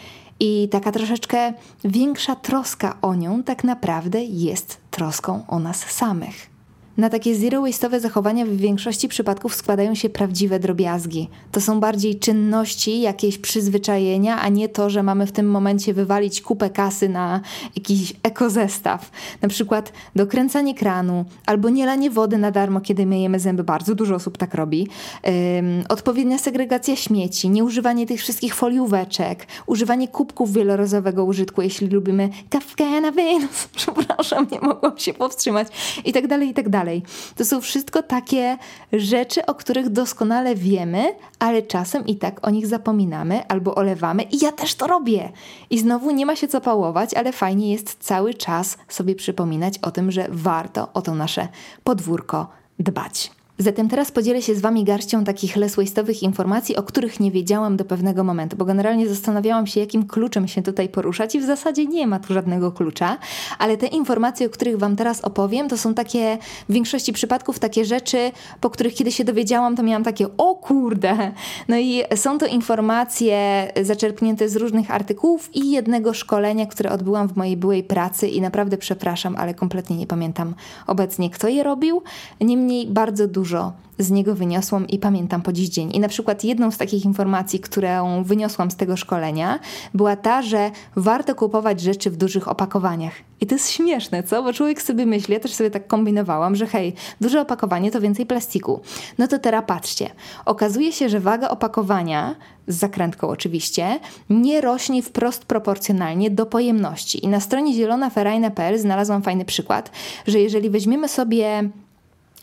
i 0.40 0.68
taka 0.68 0.92
troszeczkę 0.92 1.52
większa 1.84 2.34
troska 2.36 2.96
o 3.02 3.14
nią 3.14 3.42
tak 3.42 3.64
naprawdę 3.64 4.24
jest 4.24 4.76
troską 4.90 5.44
o 5.48 5.58
nas 5.58 5.78
samych. 5.78 6.55
Na 6.96 7.08
takie 7.08 7.34
zero-waste'owe 7.34 8.00
zachowania 8.00 8.46
w 8.46 8.56
większości 8.56 9.08
przypadków 9.08 9.54
składają 9.54 9.94
się 9.94 10.08
prawdziwe 10.08 10.60
drobiazgi. 10.60 11.28
To 11.52 11.60
są 11.60 11.80
bardziej 11.80 12.18
czynności, 12.18 13.00
jakieś 13.00 13.38
przyzwyczajenia, 13.38 14.40
a 14.40 14.48
nie 14.48 14.68
to, 14.68 14.90
że 14.90 15.02
mamy 15.02 15.26
w 15.26 15.32
tym 15.32 15.50
momencie 15.50 15.94
wywalić 15.94 16.42
kupę 16.42 16.70
kasy 16.70 17.08
na 17.08 17.40
jakiś 17.76 18.12
ekozestaw. 18.22 19.10
Na 19.42 19.48
przykład 19.48 19.92
dokręcanie 20.16 20.74
kranu, 20.74 21.24
albo 21.46 21.68
nielanie 21.68 22.10
wody 22.10 22.38
na 22.38 22.50
darmo, 22.50 22.80
kiedy 22.80 23.06
myjemy 23.06 23.40
zęby. 23.40 23.64
Bardzo 23.64 23.94
dużo 23.94 24.14
osób 24.14 24.38
tak 24.38 24.54
robi. 24.54 24.88
Um, 25.24 25.84
odpowiednia 25.88 26.38
segregacja 26.38 26.96
śmieci, 26.96 27.50
nieużywanie 27.50 28.06
tych 28.06 28.20
wszystkich 28.20 28.54
folióweczek, 28.54 29.46
używanie 29.66 30.08
kubków 30.08 30.52
wielorazowego 30.52 31.24
użytku, 31.24 31.62
jeśli 31.62 31.88
lubimy 31.88 32.28
kawkę 32.50 33.00
na 33.00 33.10
Wenus. 33.10 33.68
Przepraszam, 33.76 34.46
nie 34.52 34.60
mogłam 34.60 34.98
się 34.98 35.14
powstrzymać. 35.14 35.68
I 36.04 36.12
tak 36.12 36.26
dalej, 36.26 36.48
i 36.48 36.54
tak 36.54 36.68
dalej 36.68 36.85
dalej. 36.86 37.02
To 37.36 37.44
są 37.44 37.60
wszystko 37.60 38.02
takie 38.02 38.58
rzeczy, 38.92 39.46
o 39.46 39.54
których 39.54 39.88
doskonale 39.88 40.54
wiemy, 40.54 41.14
ale 41.38 41.62
czasem 41.62 42.06
i 42.06 42.16
tak 42.16 42.46
o 42.46 42.50
nich 42.50 42.66
zapominamy 42.66 43.46
albo 43.48 43.74
olewamy 43.74 44.22
i 44.22 44.44
ja 44.44 44.52
też 44.52 44.74
to 44.74 44.86
robię. 44.86 45.32
I 45.70 45.78
znowu 45.78 46.10
nie 46.10 46.26
ma 46.26 46.36
się 46.36 46.48
co 46.48 46.60
pałować, 46.60 47.14
ale 47.14 47.32
fajnie 47.32 47.72
jest 47.72 47.96
cały 48.00 48.34
czas 48.34 48.78
sobie 48.88 49.14
przypominać 49.14 49.78
o 49.78 49.90
tym, 49.90 50.10
że 50.10 50.26
warto 50.30 50.88
o 50.94 51.02
to 51.02 51.14
nasze 51.14 51.48
podwórko 51.84 52.48
dbać. 52.78 53.35
Zatem 53.58 53.88
teraz 53.88 54.10
podzielę 54.10 54.42
się 54.42 54.54
z 54.54 54.60
Wami 54.60 54.84
garścią 54.84 55.24
takich 55.24 55.56
less 55.56 55.76
informacji, 56.22 56.76
o 56.76 56.82
których 56.82 57.20
nie 57.20 57.30
wiedziałam 57.30 57.76
do 57.76 57.84
pewnego 57.84 58.24
momentu, 58.24 58.56
bo 58.56 58.64
generalnie 58.64 59.08
zastanawiałam 59.08 59.66
się, 59.66 59.80
jakim 59.80 60.06
kluczem 60.06 60.48
się 60.48 60.62
tutaj 60.62 60.88
poruszać 60.88 61.34
i 61.34 61.40
w 61.40 61.44
zasadzie 61.44 61.86
nie 61.86 62.06
ma 62.06 62.18
tu 62.18 62.34
żadnego 62.34 62.72
klucza, 62.72 63.18
ale 63.58 63.76
te 63.76 63.86
informacje, 63.86 64.46
o 64.46 64.50
których 64.50 64.78
Wam 64.78 64.96
teraz 64.96 65.20
opowiem, 65.20 65.68
to 65.68 65.78
są 65.78 65.94
takie 65.94 66.38
w 66.68 66.72
większości 66.72 67.12
przypadków 67.12 67.58
takie 67.58 67.84
rzeczy, 67.84 68.32
po 68.60 68.70
których 68.70 68.94
kiedy 68.94 69.12
się 69.12 69.24
dowiedziałam, 69.24 69.76
to 69.76 69.82
miałam 69.82 70.04
takie 70.04 70.26
o 70.36 70.54
kurde! 70.54 71.32
No 71.68 71.76
i 71.76 72.02
są 72.14 72.38
to 72.38 72.46
informacje 72.46 73.68
zaczerpnięte 73.82 74.48
z 74.48 74.56
różnych 74.56 74.90
artykułów 74.90 75.50
i 75.54 75.70
jednego 75.70 76.14
szkolenia, 76.14 76.66
które 76.66 76.90
odbyłam 76.90 77.28
w 77.28 77.36
mojej 77.36 77.56
byłej 77.56 77.84
pracy 77.84 78.28
i 78.28 78.40
naprawdę 78.40 78.78
przepraszam, 78.78 79.36
ale 79.36 79.54
kompletnie 79.54 79.96
nie 79.96 80.06
pamiętam 80.06 80.54
obecnie, 80.86 81.30
kto 81.30 81.48
je 81.48 81.62
robił. 81.62 82.02
Niemniej 82.40 82.86
bardzo 82.86 83.28
dużo 83.28 83.45
dużo 83.46 83.72
z 83.98 84.10
niego 84.10 84.34
wyniosłam 84.34 84.86
i 84.88 84.98
pamiętam 84.98 85.42
po 85.42 85.52
dziś 85.52 85.68
dzień. 85.68 85.90
I 85.94 86.00
na 86.00 86.08
przykład 86.08 86.44
jedną 86.44 86.70
z 86.70 86.78
takich 86.78 87.04
informacji, 87.04 87.60
którą 87.60 88.24
wyniosłam 88.24 88.70
z 88.70 88.76
tego 88.76 88.96
szkolenia, 88.96 89.58
była 89.94 90.16
ta, 90.16 90.42
że 90.42 90.70
warto 90.96 91.34
kupować 91.34 91.80
rzeczy 91.80 92.10
w 92.10 92.16
dużych 92.16 92.48
opakowaniach. 92.48 93.12
I 93.40 93.46
to 93.46 93.54
jest 93.54 93.70
śmieszne, 93.70 94.22
co? 94.22 94.42
Bo 94.42 94.52
człowiek 94.52 94.82
sobie 94.82 95.06
myśli, 95.06 95.34
ja 95.34 95.40
też 95.40 95.54
sobie 95.54 95.70
tak 95.70 95.86
kombinowałam, 95.86 96.56
że 96.56 96.66
hej, 96.66 96.94
duże 97.20 97.40
opakowanie 97.40 97.90
to 97.90 98.00
więcej 98.00 98.26
plastiku. 98.26 98.80
No 99.18 99.28
to 99.28 99.38
teraz 99.38 99.64
patrzcie. 99.66 100.10
Okazuje 100.44 100.92
się, 100.92 101.08
że 101.08 101.20
waga 101.20 101.48
opakowania, 101.48 102.34
z 102.68 102.76
zakrętką 102.76 103.28
oczywiście, 103.28 104.00
nie 104.30 104.60
rośnie 104.60 105.02
wprost 105.02 105.44
proporcjonalnie 105.44 106.30
do 106.30 106.46
pojemności. 106.46 107.24
I 107.24 107.28
na 107.28 107.40
stronie 107.40 107.74
zielonaferajna.pl 107.74 108.78
znalazłam 108.78 109.22
fajny 109.22 109.44
przykład, 109.44 109.90
że 110.26 110.40
jeżeli 110.40 110.70
weźmiemy 110.70 111.08
sobie 111.08 111.70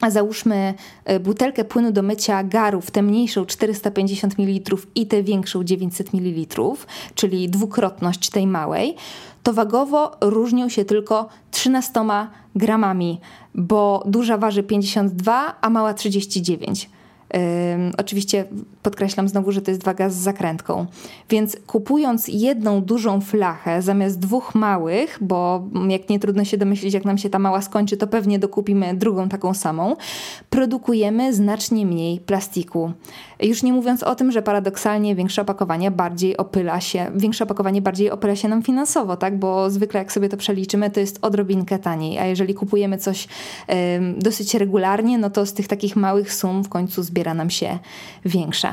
załóżmy 0.09 0.73
e, 1.05 1.19
butelkę 1.19 1.65
płynu 1.65 1.91
do 1.91 2.01
mycia 2.01 2.43
garów, 2.43 2.91
tę 2.91 3.01
mniejszą 3.01 3.45
450 3.45 4.39
ml 4.39 4.75
i 4.95 5.07
tę 5.07 5.23
większą 5.23 5.63
900 5.63 6.13
ml, 6.13 6.57
czyli 7.15 7.49
dwukrotność 7.49 8.29
tej 8.29 8.47
małej, 8.47 8.95
to 9.43 9.53
wagowo 9.53 10.11
różnią 10.21 10.69
się 10.69 10.85
tylko 10.85 11.29
13 11.51 11.91
gramami, 12.55 13.19
bo 13.55 14.03
duża 14.05 14.37
waży 14.37 14.63
52, 14.63 15.55
a 15.61 15.69
mała 15.69 15.93
39. 15.93 16.89
Oczywiście 17.97 18.45
podkreślam 18.83 19.27
znowu, 19.27 19.51
że 19.51 19.61
to 19.61 19.71
jest 19.71 19.83
waga 19.83 20.09
z 20.09 20.15
zakrętką. 20.15 20.85
Więc 21.29 21.57
kupując 21.67 22.27
jedną 22.27 22.81
dużą 22.81 23.21
flachę 23.21 23.81
zamiast 23.81 24.19
dwóch 24.19 24.55
małych, 24.55 25.17
bo 25.21 25.63
jak 25.89 26.09
nie 26.09 26.19
trudno 26.19 26.43
się 26.43 26.57
domyślić, 26.57 26.93
jak 26.93 27.05
nam 27.05 27.17
się 27.17 27.29
ta 27.29 27.39
mała 27.39 27.61
skończy, 27.61 27.97
to 27.97 28.07
pewnie 28.07 28.39
dokupimy 28.39 28.93
drugą 28.93 29.29
taką 29.29 29.53
samą, 29.53 29.95
produkujemy 30.49 31.33
znacznie 31.33 31.85
mniej 31.85 32.19
plastiku. 32.19 32.91
Już 33.39 33.63
nie 33.63 33.73
mówiąc 33.73 34.03
o 34.03 34.15
tym, 34.15 34.31
że 34.31 34.41
paradoksalnie 34.41 35.15
większe 35.15 35.41
opakowanie 35.41 35.91
bardziej 35.91 36.37
opyla 36.37 36.81
się, 36.81 37.11
większe 37.15 37.43
opakowanie 37.43 37.81
bardziej 37.81 38.11
opyla 38.11 38.35
się 38.35 38.47
nam 38.47 38.63
finansowo, 38.63 39.17
tak? 39.17 39.39
Bo 39.39 39.69
zwykle 39.69 39.99
jak 39.99 40.11
sobie 40.11 40.29
to 40.29 40.37
przeliczymy, 40.37 40.91
to 40.91 40.99
jest 40.99 41.19
odrobinkę 41.21 41.79
taniej, 41.79 42.19
a 42.19 42.25
jeżeli 42.25 42.53
kupujemy 42.53 42.97
coś 42.97 43.27
dosyć 44.17 44.53
regularnie, 44.55 45.17
no 45.17 45.29
to 45.29 45.45
z 45.45 45.53
tych 45.53 45.67
takich 45.67 45.95
małych 45.95 46.33
sum 46.33 46.63
w 46.63 46.69
końcu 46.69 47.03
zbieramy 47.03 47.33
nam 47.33 47.49
się 47.49 47.79
większa. 48.25 48.72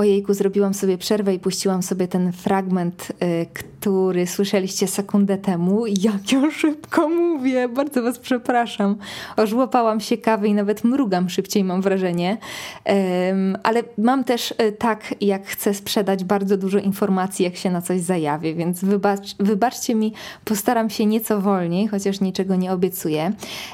Ojejku, 0.00 0.34
zrobiłam 0.34 0.74
sobie 0.74 0.98
przerwę 0.98 1.34
i 1.34 1.38
puściłam 1.38 1.82
sobie 1.82 2.08
ten 2.08 2.32
fragment, 2.32 3.12
y, 3.22 3.46
który 3.80 4.26
słyszeliście 4.26 4.86
sekundę 4.86 5.38
temu. 5.38 5.86
Jak 5.86 6.32
ja 6.32 6.50
szybko 6.50 7.08
mówię, 7.08 7.68
bardzo 7.68 8.02
Was 8.02 8.18
przepraszam. 8.18 8.96
Ożłapałam 9.36 10.00
się 10.00 10.18
kawy 10.18 10.48
i 10.48 10.54
nawet 10.54 10.84
mrugam 10.84 11.28
szybciej, 11.28 11.64
mam 11.64 11.82
wrażenie. 11.82 12.38
ale 13.62 13.82
mam 13.98 14.24
też 14.24 14.50
y, 14.50 14.72
tak, 14.72 15.14
jak 15.20 15.46
chcę 15.46 15.74
sprzedać 15.74 16.24
bardzo 16.24 16.56
dużo 16.56 16.78
informacji, 16.78 17.44
jak 17.44 17.56
się 17.56 17.70
na 17.70 17.82
coś 17.82 18.00
zajawię, 18.00 18.54
więc 18.54 18.84
wybacz, 18.84 19.36
wybaczcie 19.38 19.94
mi, 19.94 20.12
postaram 20.44 20.90
się 20.90 21.06
nieco 21.06 21.40
wolniej, 21.40 21.88
chociaż 21.88 22.20
niczego 22.20 22.56
nie 22.56 22.72
obiecuję. 22.72 23.32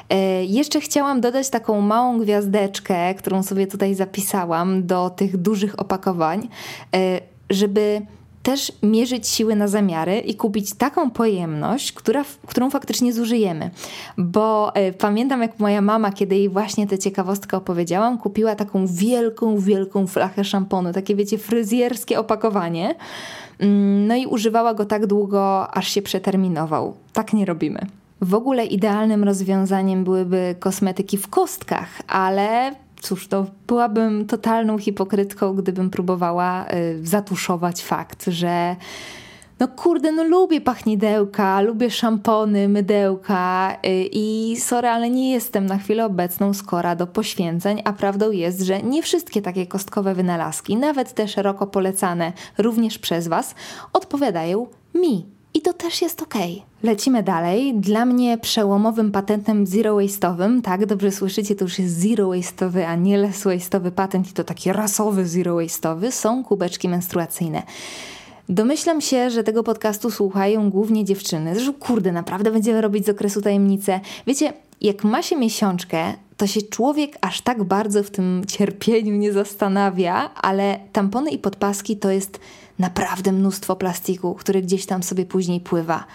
E, 0.09 0.45
jeszcze 0.45 0.81
chciałam 0.81 1.21
dodać 1.21 1.49
taką 1.49 1.81
małą 1.81 2.19
gwiazdeczkę, 2.19 3.15
którą 3.15 3.43
sobie 3.43 3.67
tutaj 3.67 3.95
zapisałam 3.95 4.87
do 4.87 5.09
tych 5.09 5.37
dużych 5.37 5.79
opakowań 5.79 6.47
E, 6.95 7.21
żeby 7.49 8.01
też 8.47 8.71
mierzyć 8.83 9.27
siły 9.27 9.55
na 9.55 9.67
zamiary 9.67 10.19
i 10.19 10.35
kupić 10.35 10.73
taką 10.73 11.11
pojemność, 11.11 11.91
która, 11.91 12.25
którą 12.47 12.69
faktycznie 12.69 13.13
zużyjemy. 13.13 13.69
Bo 14.17 14.73
y, 14.77 14.93
pamiętam, 14.93 15.41
jak 15.41 15.59
moja 15.59 15.81
mama, 15.81 16.11
kiedy 16.11 16.35
jej 16.35 16.49
właśnie 16.49 16.87
tę 16.87 16.97
ciekawostkę 16.97 17.57
opowiedziałam, 17.57 18.17
kupiła 18.17 18.55
taką 18.55 18.87
wielką, 18.87 19.59
wielką 19.59 20.07
flachę 20.07 20.43
szamponu, 20.43 20.93
takie 20.93 21.15
wiecie, 21.15 21.37
fryzjerskie 21.37 22.19
opakowanie. 22.19 22.95
Mm, 23.59 24.07
no 24.07 24.15
i 24.15 24.25
używała 24.25 24.73
go 24.73 24.85
tak 24.85 25.05
długo, 25.05 25.71
aż 25.71 25.87
się 25.87 26.01
przeterminował. 26.01 26.93
Tak 27.13 27.33
nie 27.33 27.45
robimy. 27.45 27.79
W 28.21 28.33
ogóle 28.33 28.65
idealnym 28.65 29.23
rozwiązaniem 29.23 30.03
byłyby 30.03 30.55
kosmetyki 30.59 31.17
w 31.17 31.27
kostkach, 31.27 31.89
ale 32.07 32.75
cóż, 33.01 33.27
to 33.27 33.45
byłabym 33.67 34.25
totalną 34.25 34.77
hipokrytką, 34.77 35.53
gdybym 35.53 35.89
próbowała 35.89 36.65
y, 36.65 37.05
zatuszować 37.05 37.83
fakt, 37.83 38.25
że 38.27 38.75
no 39.59 39.67
kurde, 39.67 40.11
no 40.11 40.23
lubię 40.23 40.61
pachnidełka, 40.61 41.61
lubię 41.61 41.91
szampony, 41.91 42.69
mydełka 42.69 43.71
y, 43.85 44.09
i 44.11 44.57
sorry, 44.59 44.87
ale 44.87 45.09
nie 45.09 45.31
jestem 45.31 45.65
na 45.65 45.77
chwilę 45.77 46.05
obecną 46.05 46.53
skora 46.53 46.95
do 46.95 47.07
poświęceń, 47.07 47.81
a 47.85 47.93
prawdą 47.93 48.31
jest, 48.31 48.61
że 48.61 48.81
nie 48.81 49.03
wszystkie 49.03 49.41
takie 49.41 49.67
kostkowe 49.67 50.15
wynalazki, 50.15 50.77
nawet 50.77 51.13
te 51.13 51.27
szeroko 51.27 51.67
polecane 51.67 52.33
również 52.57 52.99
przez 52.99 53.27
Was, 53.27 53.55
odpowiadają 53.93 54.67
mi. 54.95 55.36
I 55.57 55.61
to 55.61 55.73
też 55.73 56.01
jest 56.01 56.21
ok. 56.21 56.33
Lecimy 56.83 57.23
dalej. 57.23 57.73
Dla 57.73 58.05
mnie 58.05 58.37
przełomowym 58.37 59.11
patentem 59.11 59.67
zero 59.67 59.95
waste'owym, 59.95 60.61
tak, 60.61 60.85
dobrze 60.85 61.11
słyszycie, 61.11 61.55
to 61.55 61.65
już 61.65 61.79
jest 61.79 61.99
zero 61.99 62.27
waste'owy, 62.27 62.83
a 62.83 62.95
nie 62.95 63.17
less 63.17 63.45
waste'owy 63.45 63.91
patent 63.91 64.29
i 64.29 64.33
to 64.33 64.43
taki 64.43 64.73
rasowy 64.73 65.27
zero 65.27 65.55
waste'owy, 65.55 66.11
są 66.11 66.43
kubeczki 66.43 66.89
menstruacyjne. 66.89 67.63
Domyślam 68.49 69.01
się, 69.01 69.29
że 69.29 69.43
tego 69.43 69.63
podcastu 69.63 70.11
słuchają 70.11 70.69
głównie 70.69 71.05
dziewczyny. 71.05 71.55
Zresztą, 71.55 71.73
kurde, 71.73 72.11
naprawdę 72.11 72.51
będziemy 72.51 72.81
robić 72.81 73.05
z 73.05 73.09
okresu 73.09 73.41
tajemnicę. 73.41 73.99
Wiecie, 74.27 74.53
jak 74.81 75.03
ma 75.03 75.21
się 75.21 75.35
miesiączkę, 75.35 76.13
to 76.37 76.47
się 76.47 76.61
człowiek 76.61 77.17
aż 77.21 77.41
tak 77.41 77.63
bardzo 77.63 78.03
w 78.03 78.09
tym 78.09 78.41
cierpieniu 78.47 79.13
nie 79.13 79.33
zastanawia, 79.33 80.33
ale 80.33 80.79
tampony 80.93 81.31
i 81.31 81.37
podpaski 81.37 81.97
to 81.97 82.11
jest 82.11 82.39
naprawdę 82.79 83.31
mnóstwo 83.31 83.75
plastiku, 83.75 84.35
który 84.35 84.61
gdzieś 84.61 84.85
tam 84.85 85.03
sobie 85.03 85.25
później 85.25 85.59
pływa. 85.59 86.05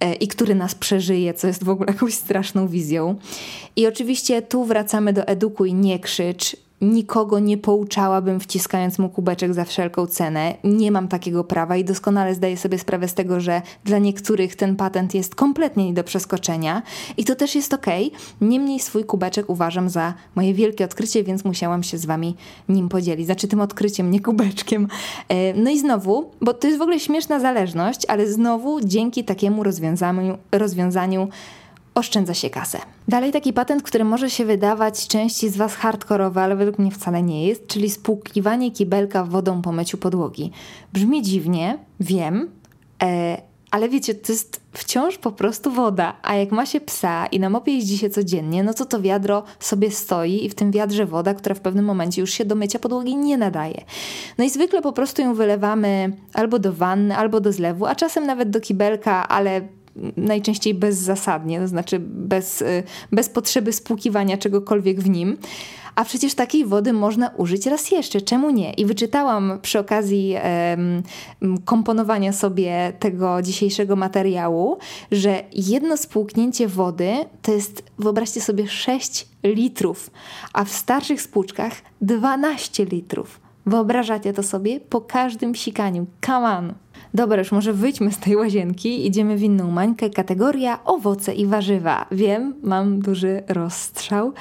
e, 0.00 0.14
i 0.14 0.28
który 0.28 0.54
nas 0.54 0.74
przeżyje, 0.74 1.34
co 1.34 1.46
jest 1.46 1.64
w 1.64 1.68
ogóle 1.68 1.92
jakąś 1.92 2.14
straszną 2.14 2.68
wizją. 2.68 3.16
I 3.76 3.86
oczywiście 3.86 4.42
tu 4.42 4.64
wracamy 4.64 5.12
do 5.12 5.26
edukuj, 5.26 5.74
nie 5.74 5.98
krzycz, 5.98 6.56
nikogo 6.84 7.38
nie 7.38 7.58
pouczałabym 7.58 8.40
wciskając 8.40 8.98
mu 8.98 9.08
kubeczek 9.08 9.54
za 9.54 9.64
wszelką 9.64 10.06
cenę. 10.06 10.54
Nie 10.64 10.90
mam 10.90 11.08
takiego 11.08 11.44
prawa 11.44 11.76
i 11.76 11.84
doskonale 11.84 12.34
zdaję 12.34 12.56
sobie 12.56 12.78
sprawę 12.78 13.08
z 13.08 13.14
tego, 13.14 13.40
że 13.40 13.62
dla 13.84 13.98
niektórych 13.98 14.56
ten 14.56 14.76
patent 14.76 15.14
jest 15.14 15.34
kompletnie 15.34 15.86
nie 15.86 15.94
do 15.94 16.04
przeskoczenia 16.04 16.82
i 17.16 17.24
to 17.24 17.34
też 17.34 17.54
jest 17.54 17.74
ok. 17.74 17.86
Niemniej 18.40 18.80
swój 18.80 19.04
kubeczek 19.04 19.50
uważam 19.50 19.88
za 19.88 20.14
moje 20.34 20.54
wielkie 20.54 20.84
odkrycie, 20.84 21.24
więc 21.24 21.44
musiałam 21.44 21.82
się 21.82 21.98
z 21.98 22.06
wami 22.06 22.36
nim 22.68 22.88
podzielić. 22.88 23.26
Znaczy 23.26 23.48
tym 23.48 23.60
odkryciem, 23.60 24.10
nie 24.10 24.20
kubeczkiem. 24.20 24.88
E, 25.28 25.54
no 25.54 25.70
i 25.70 25.78
znowu, 25.78 26.30
bo 26.40 26.54
to 26.54 26.66
jest 26.66 26.78
w 26.78 26.82
ogóle 26.82 27.00
śmieszna 27.00 27.40
zależność, 27.40 28.00
ale 28.08 28.26
znowu 28.26 28.80
dzięki 28.80 29.24
takiemu 29.24 29.62
rozwiązaniu, 29.62 30.38
rozwiązaniu 30.52 31.28
oszczędza 31.94 32.34
się 32.34 32.50
kasę. 32.50 32.78
Dalej 33.08 33.32
taki 33.32 33.52
patent, 33.52 33.82
który 33.82 34.04
może 34.04 34.30
się 34.30 34.44
wydawać 34.44 35.08
części 35.08 35.48
z 35.48 35.56
Was 35.56 35.74
hardkorowy, 35.74 36.40
ale 36.40 36.56
według 36.56 36.78
mnie 36.78 36.90
wcale 36.90 37.22
nie 37.22 37.46
jest, 37.46 37.66
czyli 37.66 37.90
spłukiwanie 37.90 38.70
kibelka 38.70 39.24
wodą 39.24 39.62
po 39.62 39.72
myciu 39.72 39.98
podłogi. 39.98 40.50
Brzmi 40.92 41.22
dziwnie, 41.22 41.78
wiem, 42.00 42.50
e, 43.02 43.42
ale 43.70 43.88
wiecie, 43.88 44.14
to 44.14 44.32
jest 44.32 44.60
wciąż 44.72 45.18
po 45.18 45.32
prostu 45.32 45.70
woda, 45.70 46.16
a 46.22 46.34
jak 46.34 46.52
ma 46.52 46.66
się 46.66 46.80
psa 46.80 47.26
i 47.26 47.40
na 47.40 47.50
mopie 47.50 47.72
jeździ 47.72 47.98
się 47.98 48.10
codziennie, 48.10 48.62
no 48.62 48.74
to 48.74 48.84
to 48.84 49.00
wiadro 49.00 49.42
sobie 49.60 49.90
stoi 49.90 50.44
i 50.44 50.48
w 50.48 50.54
tym 50.54 50.70
wiadrze 50.70 51.06
woda, 51.06 51.34
która 51.34 51.54
w 51.54 51.60
pewnym 51.60 51.84
momencie 51.84 52.20
już 52.20 52.30
się 52.30 52.44
do 52.44 52.54
mycia 52.54 52.78
podłogi 52.78 53.16
nie 53.16 53.38
nadaje. 53.38 53.84
No 54.38 54.44
i 54.44 54.50
zwykle 54.50 54.82
po 54.82 54.92
prostu 54.92 55.22
ją 55.22 55.34
wylewamy 55.34 56.12
albo 56.34 56.58
do 56.58 56.72
wanny, 56.72 57.16
albo 57.16 57.40
do 57.40 57.52
zlewu, 57.52 57.86
a 57.86 57.94
czasem 57.94 58.26
nawet 58.26 58.50
do 58.50 58.60
kibelka, 58.60 59.28
ale 59.28 59.60
najczęściej 60.16 60.74
bezzasadnie, 60.74 61.60
to 61.60 61.68
znaczy 61.68 61.98
bez, 62.00 62.62
y, 62.62 62.82
bez 63.12 63.28
potrzeby 63.28 63.72
spłukiwania 63.72 64.36
czegokolwiek 64.36 65.00
w 65.00 65.08
nim. 65.08 65.36
A 65.94 66.04
przecież 66.04 66.34
takiej 66.34 66.64
wody 66.64 66.92
można 66.92 67.28
użyć 67.36 67.66
raz 67.66 67.90
jeszcze, 67.90 68.20
czemu 68.20 68.50
nie? 68.50 68.72
I 68.72 68.86
wyczytałam 68.86 69.58
przy 69.62 69.78
okazji 69.78 70.34
um, 70.70 71.02
komponowania 71.64 72.32
sobie 72.32 72.92
tego 72.98 73.42
dzisiejszego 73.42 73.96
materiału, 73.96 74.78
że 75.12 75.44
jedno 75.52 75.96
spłuknięcie 75.96 76.68
wody 76.68 77.12
to 77.42 77.52
jest, 77.52 77.82
wyobraźcie 77.98 78.40
sobie, 78.40 78.68
6 78.68 79.28
litrów, 79.44 80.10
a 80.52 80.64
w 80.64 80.70
starszych 80.70 81.22
spłuczkach 81.22 81.72
12 82.00 82.84
litrów. 82.84 83.40
Wyobrażacie 83.66 84.32
to 84.32 84.42
sobie? 84.42 84.80
Po 84.80 85.00
każdym 85.00 85.54
sikaniu. 85.54 86.06
Come 86.26 86.58
on! 86.58 86.83
Dobra, 87.14 87.38
już 87.38 87.52
może 87.52 87.72
wyjdźmy 87.72 88.12
z 88.12 88.18
tej 88.18 88.36
łazienki, 88.36 89.06
idziemy 89.06 89.36
w 89.36 89.42
inną 89.42 89.70
mańkę, 89.70 90.10
kategoria 90.10 90.84
owoce 90.84 91.34
i 91.34 91.46
warzywa. 91.46 92.06
Wiem, 92.10 92.54
mam 92.62 93.00
duży 93.00 93.42
rozstrzał, 93.48 94.32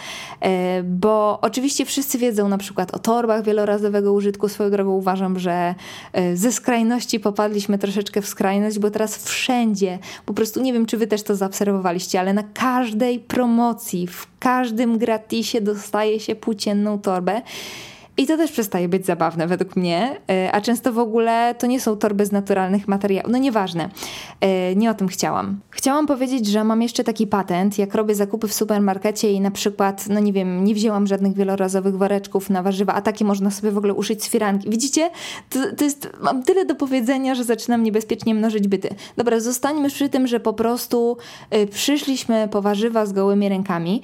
e, 0.42 0.84
bo 0.84 1.40
oczywiście 1.42 1.86
wszyscy 1.86 2.18
wiedzą 2.18 2.50
na 2.50 2.58
przykład 2.58 2.94
o 2.94 3.00
torbach 3.00 3.44
wielorazowego 3.44 4.14
użytku. 4.14 4.50
Swoją 4.50 4.72
drogą 4.72 4.92
uważam, 4.92 5.40
że 5.40 5.76
e, 6.14 6.36
ze 6.36 6.52
skrajności 6.52 7.20
popadliśmy 7.20 7.78
troszeczkę 7.78 8.22
w 8.22 8.28
skrajność, 8.28 8.80
bo 8.80 8.92
teraz 8.92 9.18
wszędzie, 9.24 10.00
po 10.26 10.34
prostu 10.34 10.62
nie 10.62 10.74
wiem, 10.74 10.86
czy 10.86 10.98
wy 10.98 11.08
też 11.08 11.24
to 11.24 11.36
zaobserwowaliście, 11.36 12.20
ale 12.20 12.34
na 12.34 12.44
każdej 12.44 13.20
promocji, 13.20 14.08
w 14.08 14.28
każdym 14.40 14.98
gratisie 14.98 15.62
dostaje 15.62 16.20
się 16.20 16.36
płócienną 16.36 17.00
torbę. 17.00 17.42
I 18.18 18.28
to 18.28 18.38
też 18.38 18.52
przestaje 18.52 18.90
być 18.90 19.06
zabawne 19.06 19.48
według 19.48 19.76
mnie, 19.76 20.22
e, 20.32 20.52
a 20.52 20.62
często 20.62 20.94
w 20.94 21.00
ogóle 21.00 21.56
to 21.60 21.68
nie 21.68 21.82
są 21.82 21.98
torby 21.98 22.26
z 22.26 22.32
naturalnych 22.32 22.88
materiałów. 22.88 23.32
No 23.32 23.38
nieważne, 23.38 23.90
e, 24.42 24.76
nie 24.76 24.92
o 24.92 24.94
tym 24.94 25.08
chciałam. 25.08 25.60
Chciałam 25.70 26.08
powiedzieć, 26.08 26.48
że 26.48 26.64
mam 26.64 26.82
jeszcze 26.82 27.04
taki 27.04 27.28
patent, 27.28 27.78
jak 27.78 27.96
robię 27.96 28.16
zakupy 28.16 28.48
w 28.48 28.54
supermarkecie 28.54 29.32
i 29.32 29.42
na 29.42 29.52
przykład, 29.52 30.10
no 30.10 30.20
nie 30.20 30.34
wiem, 30.34 30.64
nie 30.64 30.76
wzięłam 30.76 31.08
żadnych 31.08 31.34
wielorazowych 31.34 31.98
woreczków 31.98 32.50
na 32.50 32.64
warzywa, 32.64 32.94
a 32.94 33.02
takie 33.02 33.26
można 33.26 33.52
sobie 33.52 33.72
w 33.72 33.78
ogóle 33.78 33.94
uszyć 33.94 34.24
z 34.24 34.30
firanki. 34.30 34.70
Widzicie? 34.70 35.10
To, 35.50 35.60
to 35.78 35.84
jest, 35.84 36.10
mam 36.22 36.44
tyle 36.44 36.66
do 36.66 36.76
powiedzenia, 36.76 37.36
że 37.36 37.44
zaczynam 37.44 37.84
niebezpiecznie 37.84 38.36
mnożyć 38.36 38.68
byty. 38.68 38.90
Dobra, 39.18 39.40
zostańmy 39.40 39.90
przy 39.90 40.10
tym, 40.10 40.28
że 40.28 40.40
po 40.40 40.54
prostu 40.54 41.18
y, 41.56 41.68
przyszliśmy 41.68 42.48
po 42.52 42.62
warzywa 42.62 43.06
z 43.06 43.14
gołymi 43.14 43.50
rękami 43.50 44.02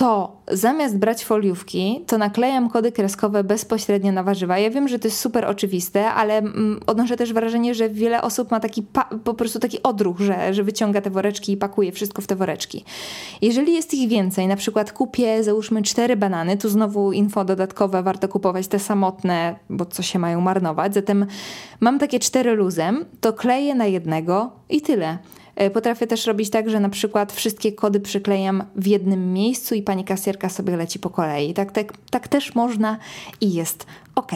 to 0.00 0.36
zamiast 0.48 0.98
brać 0.98 1.24
foliówki, 1.24 2.04
to 2.06 2.18
naklejam 2.18 2.70
kody 2.70 2.92
kreskowe 2.92 3.44
bezpośrednio 3.44 4.12
na 4.12 4.22
warzywa. 4.22 4.58
Ja 4.58 4.70
wiem, 4.70 4.88
że 4.88 4.98
to 4.98 5.08
jest 5.08 5.20
super 5.20 5.44
oczywiste, 5.44 6.10
ale 6.10 6.38
mm, 6.38 6.80
odnoszę 6.86 7.16
też 7.16 7.32
wrażenie, 7.32 7.74
że 7.74 7.88
wiele 7.88 8.22
osób 8.22 8.50
ma 8.50 8.60
taki 8.60 8.84
po 9.24 9.34
prostu 9.34 9.58
taki 9.58 9.82
odruch, 9.82 10.20
że, 10.20 10.54
że 10.54 10.62
wyciąga 10.64 11.00
te 11.00 11.10
woreczki 11.10 11.52
i 11.52 11.56
pakuje 11.56 11.92
wszystko 11.92 12.22
w 12.22 12.26
te 12.26 12.36
woreczki. 12.36 12.84
Jeżeli 13.42 13.74
jest 13.74 13.94
ich 13.94 14.08
więcej, 14.08 14.46
na 14.46 14.56
przykład 14.56 14.92
kupię 14.92 15.44
załóżmy 15.44 15.82
cztery 15.82 16.16
banany, 16.16 16.56
tu 16.56 16.68
znowu 16.68 17.12
info 17.12 17.44
dodatkowe, 17.44 18.02
warto 18.02 18.28
kupować 18.28 18.68
te 18.68 18.78
samotne, 18.78 19.54
bo 19.70 19.86
co 19.86 20.02
się 20.02 20.18
mają 20.18 20.40
marnować. 20.40 20.94
Zatem 20.94 21.26
mam 21.80 21.98
takie 21.98 22.18
cztery 22.18 22.54
luzem, 22.54 23.04
to 23.20 23.32
kleję 23.32 23.74
na 23.74 23.86
jednego 23.86 24.50
i 24.68 24.80
tyle. 24.80 25.18
E, 25.60 25.70
potrafię 25.70 26.06
też 26.06 26.26
robić 26.26 26.50
tak, 26.50 26.70
że 26.70 26.80
na 26.80 26.88
przykład 26.88 27.32
wszystkie 27.32 27.72
kody 27.72 28.00
przyklejam 28.00 28.64
w 28.76 28.86
jednym 28.86 29.32
miejscu 29.32 29.74
i 29.74 29.82
pani 29.82 30.04
kasjerka 30.04 30.48
sobie 30.48 30.76
leci 30.76 30.98
po 30.98 31.10
kolei. 31.10 31.54
Tak, 31.54 31.72
tak, 31.72 31.92
tak 32.10 32.28
też 32.28 32.54
można 32.54 32.98
i 33.40 33.52
jest 33.52 33.86
ok. 34.14 34.32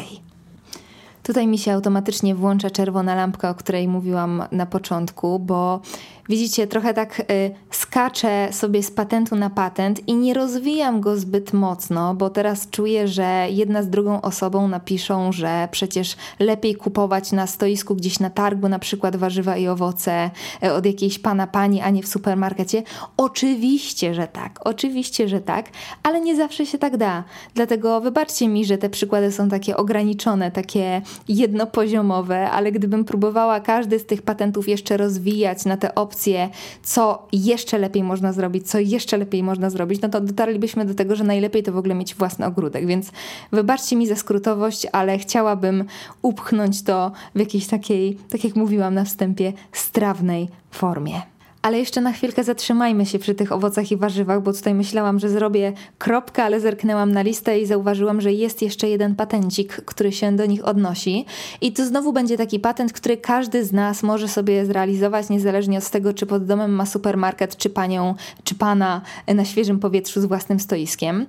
Tutaj 1.22 1.46
mi 1.46 1.58
się 1.58 1.72
automatycznie 1.72 2.34
włącza 2.34 2.70
czerwona 2.70 3.14
lampka, 3.14 3.50
o 3.50 3.54
której 3.54 3.88
mówiłam 3.88 4.42
na 4.52 4.66
początku, 4.66 5.38
bo 5.38 5.80
Widzicie, 6.28 6.66
trochę 6.66 6.94
tak 6.94 7.20
y, 7.20 7.50
skaczę 7.70 8.48
sobie 8.52 8.82
z 8.82 8.90
patentu 8.90 9.36
na 9.36 9.50
patent 9.50 10.08
i 10.08 10.14
nie 10.14 10.34
rozwijam 10.34 11.00
go 11.00 11.16
zbyt 11.16 11.52
mocno, 11.52 12.14
bo 12.14 12.30
teraz 12.30 12.70
czuję, 12.70 13.08
że 13.08 13.46
jedna 13.50 13.82
z 13.82 13.90
drugą 13.90 14.20
osobą 14.20 14.68
napiszą, 14.68 15.32
że 15.32 15.68
przecież 15.70 16.16
lepiej 16.38 16.74
kupować 16.74 17.32
na 17.32 17.46
stoisku 17.46 17.94
gdzieś 17.94 18.20
na 18.20 18.30
targu, 18.30 18.68
na 18.68 18.78
przykład 18.78 19.16
warzywa 19.16 19.56
i 19.56 19.68
owoce 19.68 20.30
y, 20.64 20.72
od 20.72 20.86
jakiejś 20.86 21.18
pana 21.18 21.46
pani, 21.46 21.80
a 21.80 21.90
nie 21.90 22.02
w 22.02 22.08
supermarkecie. 22.08 22.82
Oczywiście, 23.16 24.14
że 24.14 24.26
tak, 24.26 24.60
oczywiście, 24.64 25.28
że 25.28 25.40
tak, 25.40 25.66
ale 26.02 26.20
nie 26.20 26.36
zawsze 26.36 26.66
się 26.66 26.78
tak 26.78 26.96
da. 26.96 27.24
Dlatego 27.54 28.00
wybaczcie 28.00 28.48
mi, 28.48 28.64
że 28.64 28.78
te 28.78 28.90
przykłady 28.90 29.32
są 29.32 29.48
takie 29.48 29.76
ograniczone, 29.76 30.50
takie 30.50 31.02
jednopoziomowe, 31.28 32.50
ale 32.50 32.72
gdybym 32.72 33.04
próbowała 33.04 33.60
każdy 33.60 33.98
z 33.98 34.06
tych 34.06 34.22
patentów 34.22 34.68
jeszcze 34.68 34.96
rozwijać 34.96 35.64
na 35.64 35.76
te 35.76 35.94
opcje, 35.94 36.13
opcje, 36.14 36.48
co 36.82 37.26
jeszcze 37.32 37.78
lepiej 37.78 38.02
można 38.02 38.32
zrobić, 38.32 38.70
co 38.70 38.78
jeszcze 38.78 39.16
lepiej 39.16 39.42
można 39.42 39.70
zrobić, 39.70 40.00
no 40.00 40.08
to 40.08 40.20
dotarlibyśmy 40.20 40.84
do 40.84 40.94
tego, 40.94 41.16
że 41.16 41.24
najlepiej 41.24 41.62
to 41.62 41.72
w 41.72 41.76
ogóle 41.76 41.94
mieć 41.94 42.14
własny 42.14 42.46
ogródek. 42.46 42.86
Więc 42.86 43.10
wybaczcie 43.52 43.96
mi 43.96 44.06
za 44.06 44.16
skrótowość, 44.16 44.86
ale 44.92 45.18
chciałabym 45.18 45.84
upchnąć 46.22 46.82
to 46.82 47.12
w 47.34 47.38
jakiejś 47.38 47.66
takiej, 47.66 48.18
tak 48.30 48.44
jak 48.44 48.56
mówiłam 48.56 48.94
na 48.94 49.04
wstępie, 49.04 49.52
strawnej 49.72 50.48
formie. 50.70 51.33
Ale 51.64 51.78
jeszcze 51.78 52.00
na 52.00 52.12
chwilkę 52.12 52.44
zatrzymajmy 52.44 53.06
się 53.06 53.18
przy 53.18 53.34
tych 53.34 53.52
owocach 53.52 53.92
i 53.92 53.96
warzywach, 53.96 54.42
bo 54.42 54.52
tutaj 54.52 54.74
myślałam, 54.74 55.18
że 55.18 55.28
zrobię 55.28 55.72
kropkę, 55.98 56.44
ale 56.44 56.60
zerknęłam 56.60 57.12
na 57.12 57.22
listę 57.22 57.60
i 57.60 57.66
zauważyłam, 57.66 58.20
że 58.20 58.32
jest 58.32 58.62
jeszcze 58.62 58.88
jeden 58.88 59.14
patencik, 59.14 59.72
który 59.72 60.12
się 60.12 60.36
do 60.36 60.46
nich 60.46 60.64
odnosi. 60.64 61.26
I 61.60 61.72
to 61.72 61.86
znowu 61.86 62.12
będzie 62.12 62.36
taki 62.36 62.60
patent, 62.60 62.92
który 62.92 63.16
każdy 63.16 63.64
z 63.64 63.72
nas 63.72 64.02
może 64.02 64.28
sobie 64.28 64.66
zrealizować, 64.66 65.28
niezależnie 65.28 65.78
od 65.78 65.90
tego, 65.90 66.14
czy 66.14 66.26
pod 66.26 66.44
domem 66.44 66.72
ma 66.72 66.86
supermarket, 66.86 67.56
czy 67.56 67.70
panią, 67.70 68.14
czy 68.44 68.54
pana 68.54 69.00
na 69.34 69.44
świeżym 69.44 69.78
powietrzu 69.78 70.20
z 70.20 70.24
własnym 70.24 70.60
stoiskiem 70.60 71.26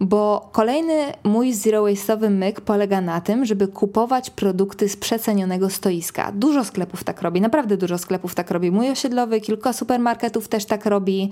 bo 0.00 0.48
kolejny 0.52 1.12
mój 1.24 1.52
zero 1.52 1.82
waste'owy 1.82 2.30
myk 2.30 2.60
polega 2.60 3.00
na 3.00 3.20
tym, 3.20 3.44
żeby 3.44 3.68
kupować 3.68 4.30
produkty 4.30 4.88
z 4.88 4.96
przecenionego 4.96 5.70
stoiska. 5.70 6.32
Dużo 6.32 6.64
sklepów 6.64 7.04
tak 7.04 7.22
robi, 7.22 7.40
naprawdę 7.40 7.76
dużo 7.76 7.98
sklepów 7.98 8.34
tak 8.34 8.50
robi. 8.50 8.70
Mój 8.70 8.90
osiedlowy, 8.90 9.40
kilka 9.40 9.72
supermarketów 9.72 10.48
też 10.48 10.64
tak 10.64 10.86
robi. 10.86 11.30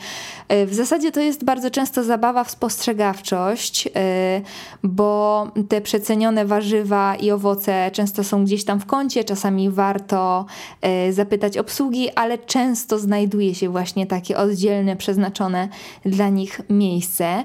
E, 0.48 0.66
w 0.66 0.74
zasadzie 0.74 1.12
to 1.12 1.20
jest 1.20 1.44
bardzo 1.44 1.70
często 1.70 2.04
zabawa 2.04 2.44
w 2.44 2.50
spostrzegawczość, 2.50 3.88
e, 3.96 4.40
bo 4.82 5.46
te 5.68 5.80
przecenione 5.80 6.44
warzywa 6.44 7.14
i 7.16 7.30
owoce 7.30 7.90
często 7.92 8.24
są 8.24 8.44
gdzieś 8.44 8.64
tam 8.64 8.80
w 8.80 8.86
kącie, 8.86 9.24
czasami 9.24 9.70
warto 9.70 10.46
e, 10.80 11.12
zapytać 11.12 11.58
obsługi, 11.58 12.10
ale 12.10 12.38
często 12.38 12.98
znajduje 12.98 13.54
się 13.54 13.68
właśnie 13.68 14.06
takie 14.06 14.36
oddzielne, 14.36 14.96
przeznaczone 14.96 15.68
dla 16.04 16.28
nich 16.28 16.60
miejsce. 16.70 17.44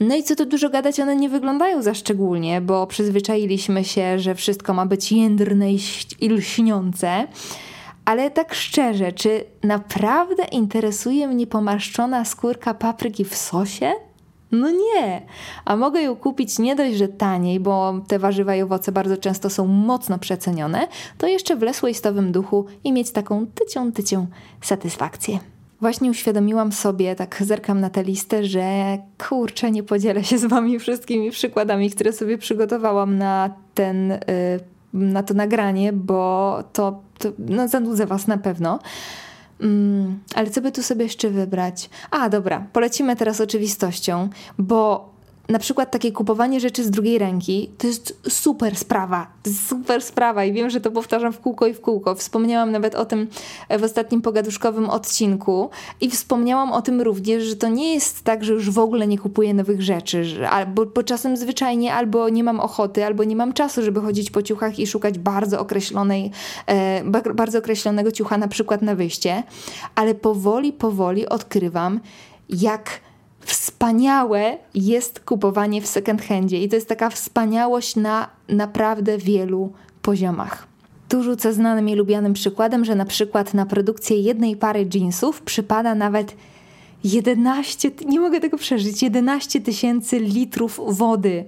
No 0.00 0.16
i 0.16 0.22
co 0.22 0.36
tu 0.36 0.46
dużo 0.46 0.70
gadać, 0.70 1.00
one 1.00 1.16
nie 1.16 1.28
wyglądają 1.28 1.82
za 1.82 1.94
szczególnie, 1.94 2.60
bo 2.60 2.86
przyzwyczailiśmy 2.86 3.84
się, 3.84 4.18
że 4.18 4.34
wszystko 4.34 4.74
ma 4.74 4.86
być 4.86 5.12
jędrne 5.12 5.72
i 6.20 6.28
lśniące. 6.28 7.26
Ale 8.04 8.30
tak 8.30 8.54
szczerze, 8.54 9.12
czy 9.12 9.44
naprawdę 9.62 10.44
interesuje 10.44 11.28
mnie 11.28 11.46
pomarszczona 11.46 12.24
skórka 12.24 12.74
papryki 12.74 13.24
w 13.24 13.36
sosie? 13.36 13.92
No 14.52 14.70
nie, 14.70 15.26
a 15.64 15.76
mogę 15.76 16.02
ją 16.02 16.16
kupić 16.16 16.58
nie 16.58 16.76
dość, 16.76 16.96
że 16.96 17.08
taniej, 17.08 17.60
bo 17.60 17.94
te 18.08 18.18
warzywa 18.18 18.56
i 18.56 18.62
owoce 18.62 18.92
bardzo 18.92 19.16
często 19.16 19.50
są 19.50 19.66
mocno 19.66 20.18
przecenione, 20.18 20.88
to 21.18 21.26
jeszcze 21.26 21.56
w 21.56 21.62
less 21.62 21.82
waste'owym 21.82 22.30
duchu 22.30 22.66
i 22.84 22.92
mieć 22.92 23.10
taką 23.10 23.46
tycią, 23.46 23.92
tycią 23.92 24.26
satysfakcję. 24.60 25.38
Właśnie 25.80 26.10
uświadomiłam 26.10 26.72
sobie, 26.72 27.16
tak 27.16 27.42
zerkam 27.42 27.80
na 27.80 27.90
tę 27.90 28.02
listę, 28.02 28.44
że 28.44 28.98
kurczę, 29.28 29.70
nie 29.70 29.82
podzielę 29.82 30.24
się 30.24 30.38
z 30.38 30.44
wami 30.44 30.78
wszystkimi 30.78 31.30
przykładami, 31.30 31.90
które 31.90 32.12
sobie 32.12 32.38
przygotowałam 32.38 33.18
na 33.18 33.50
ten, 33.74 34.12
y, 34.12 34.20
na 34.92 35.22
to 35.22 35.34
nagranie, 35.34 35.92
bo 35.92 36.58
to, 36.72 37.00
to 37.18 37.28
no, 37.38 37.68
zanudzę 37.68 38.06
was 38.06 38.26
na 38.26 38.38
pewno. 38.38 38.78
Mm, 39.60 40.18
ale 40.34 40.50
co 40.50 40.60
by 40.60 40.72
tu 40.72 40.82
sobie 40.82 41.04
jeszcze 41.04 41.30
wybrać? 41.30 41.90
A, 42.10 42.28
dobra, 42.28 42.66
polecimy 42.72 43.16
teraz 43.16 43.40
oczywistością, 43.40 44.28
bo 44.58 45.08
na 45.48 45.58
przykład 45.58 45.90
takie 45.90 46.12
kupowanie 46.12 46.60
rzeczy 46.60 46.84
z 46.84 46.90
drugiej 46.90 47.18
ręki 47.18 47.70
to 47.78 47.86
jest 47.86 48.20
super 48.28 48.76
sprawa. 48.76 49.26
Super 49.68 50.02
sprawa 50.02 50.44
i 50.44 50.52
wiem, 50.52 50.70
że 50.70 50.80
to 50.80 50.90
powtarzam 50.90 51.32
w 51.32 51.40
kółko 51.40 51.66
i 51.66 51.74
w 51.74 51.80
kółko. 51.80 52.14
Wspomniałam 52.14 52.72
nawet 52.72 52.94
o 52.94 53.04
tym 53.04 53.28
w 53.78 53.84
ostatnim 53.84 54.22
pogaduszkowym 54.22 54.90
odcinku 54.90 55.70
i 56.00 56.10
wspomniałam 56.10 56.72
o 56.72 56.82
tym 56.82 57.00
również, 57.00 57.44
że 57.44 57.56
to 57.56 57.68
nie 57.68 57.94
jest 57.94 58.24
tak, 58.24 58.44
że 58.44 58.52
już 58.52 58.70
w 58.70 58.78
ogóle 58.78 59.06
nie 59.06 59.18
kupuję 59.18 59.54
nowych 59.54 59.82
rzeczy, 59.82 60.24
że, 60.24 60.50
albo 60.50 60.86
bo 60.86 61.02
czasem 61.02 61.36
zwyczajnie 61.36 61.94
albo 61.94 62.28
nie 62.28 62.44
mam 62.44 62.60
ochoty, 62.60 63.04
albo 63.04 63.24
nie 63.24 63.36
mam 63.36 63.52
czasu, 63.52 63.82
żeby 63.82 64.00
chodzić 64.00 64.30
po 64.30 64.42
ciuchach 64.42 64.78
i 64.78 64.86
szukać 64.86 65.18
bardzo 65.18 65.60
określonej, 65.60 66.30
e, 66.66 67.04
bardzo 67.34 67.58
określonego 67.58 68.12
ciucha 68.12 68.38
na 68.38 68.48
przykład 68.48 68.82
na 68.82 68.94
wyjście, 68.94 69.42
ale 69.94 70.14
powoli, 70.14 70.72
powoli 70.72 71.28
odkrywam, 71.28 72.00
jak 72.48 73.07
wspaniałe 73.48 74.58
jest 74.74 75.20
kupowanie 75.20 75.82
w 75.82 75.86
second 75.86 76.22
handzie 76.22 76.62
i 76.62 76.68
to 76.68 76.76
jest 76.76 76.88
taka 76.88 77.10
wspaniałość 77.10 77.96
na 77.96 78.28
naprawdę 78.48 79.18
wielu 79.18 79.72
poziomach. 80.02 80.66
Tu 81.08 81.22
rzucę 81.22 81.52
znanym 81.52 81.88
i 81.88 81.94
lubianym 81.94 82.32
przykładem, 82.32 82.84
że 82.84 82.94
na 82.94 83.04
przykład 83.04 83.54
na 83.54 83.66
produkcję 83.66 84.20
jednej 84.20 84.56
pary 84.56 84.88
jeansów 84.94 85.42
przypada 85.42 85.94
nawet 85.94 86.36
11, 87.04 87.90
nie 88.06 88.20
mogę 88.20 88.40
tego 88.40 88.58
przeżyć, 88.58 89.02
11 89.02 89.60
tysięcy 89.60 90.18
litrów 90.18 90.80
wody. 90.88 91.44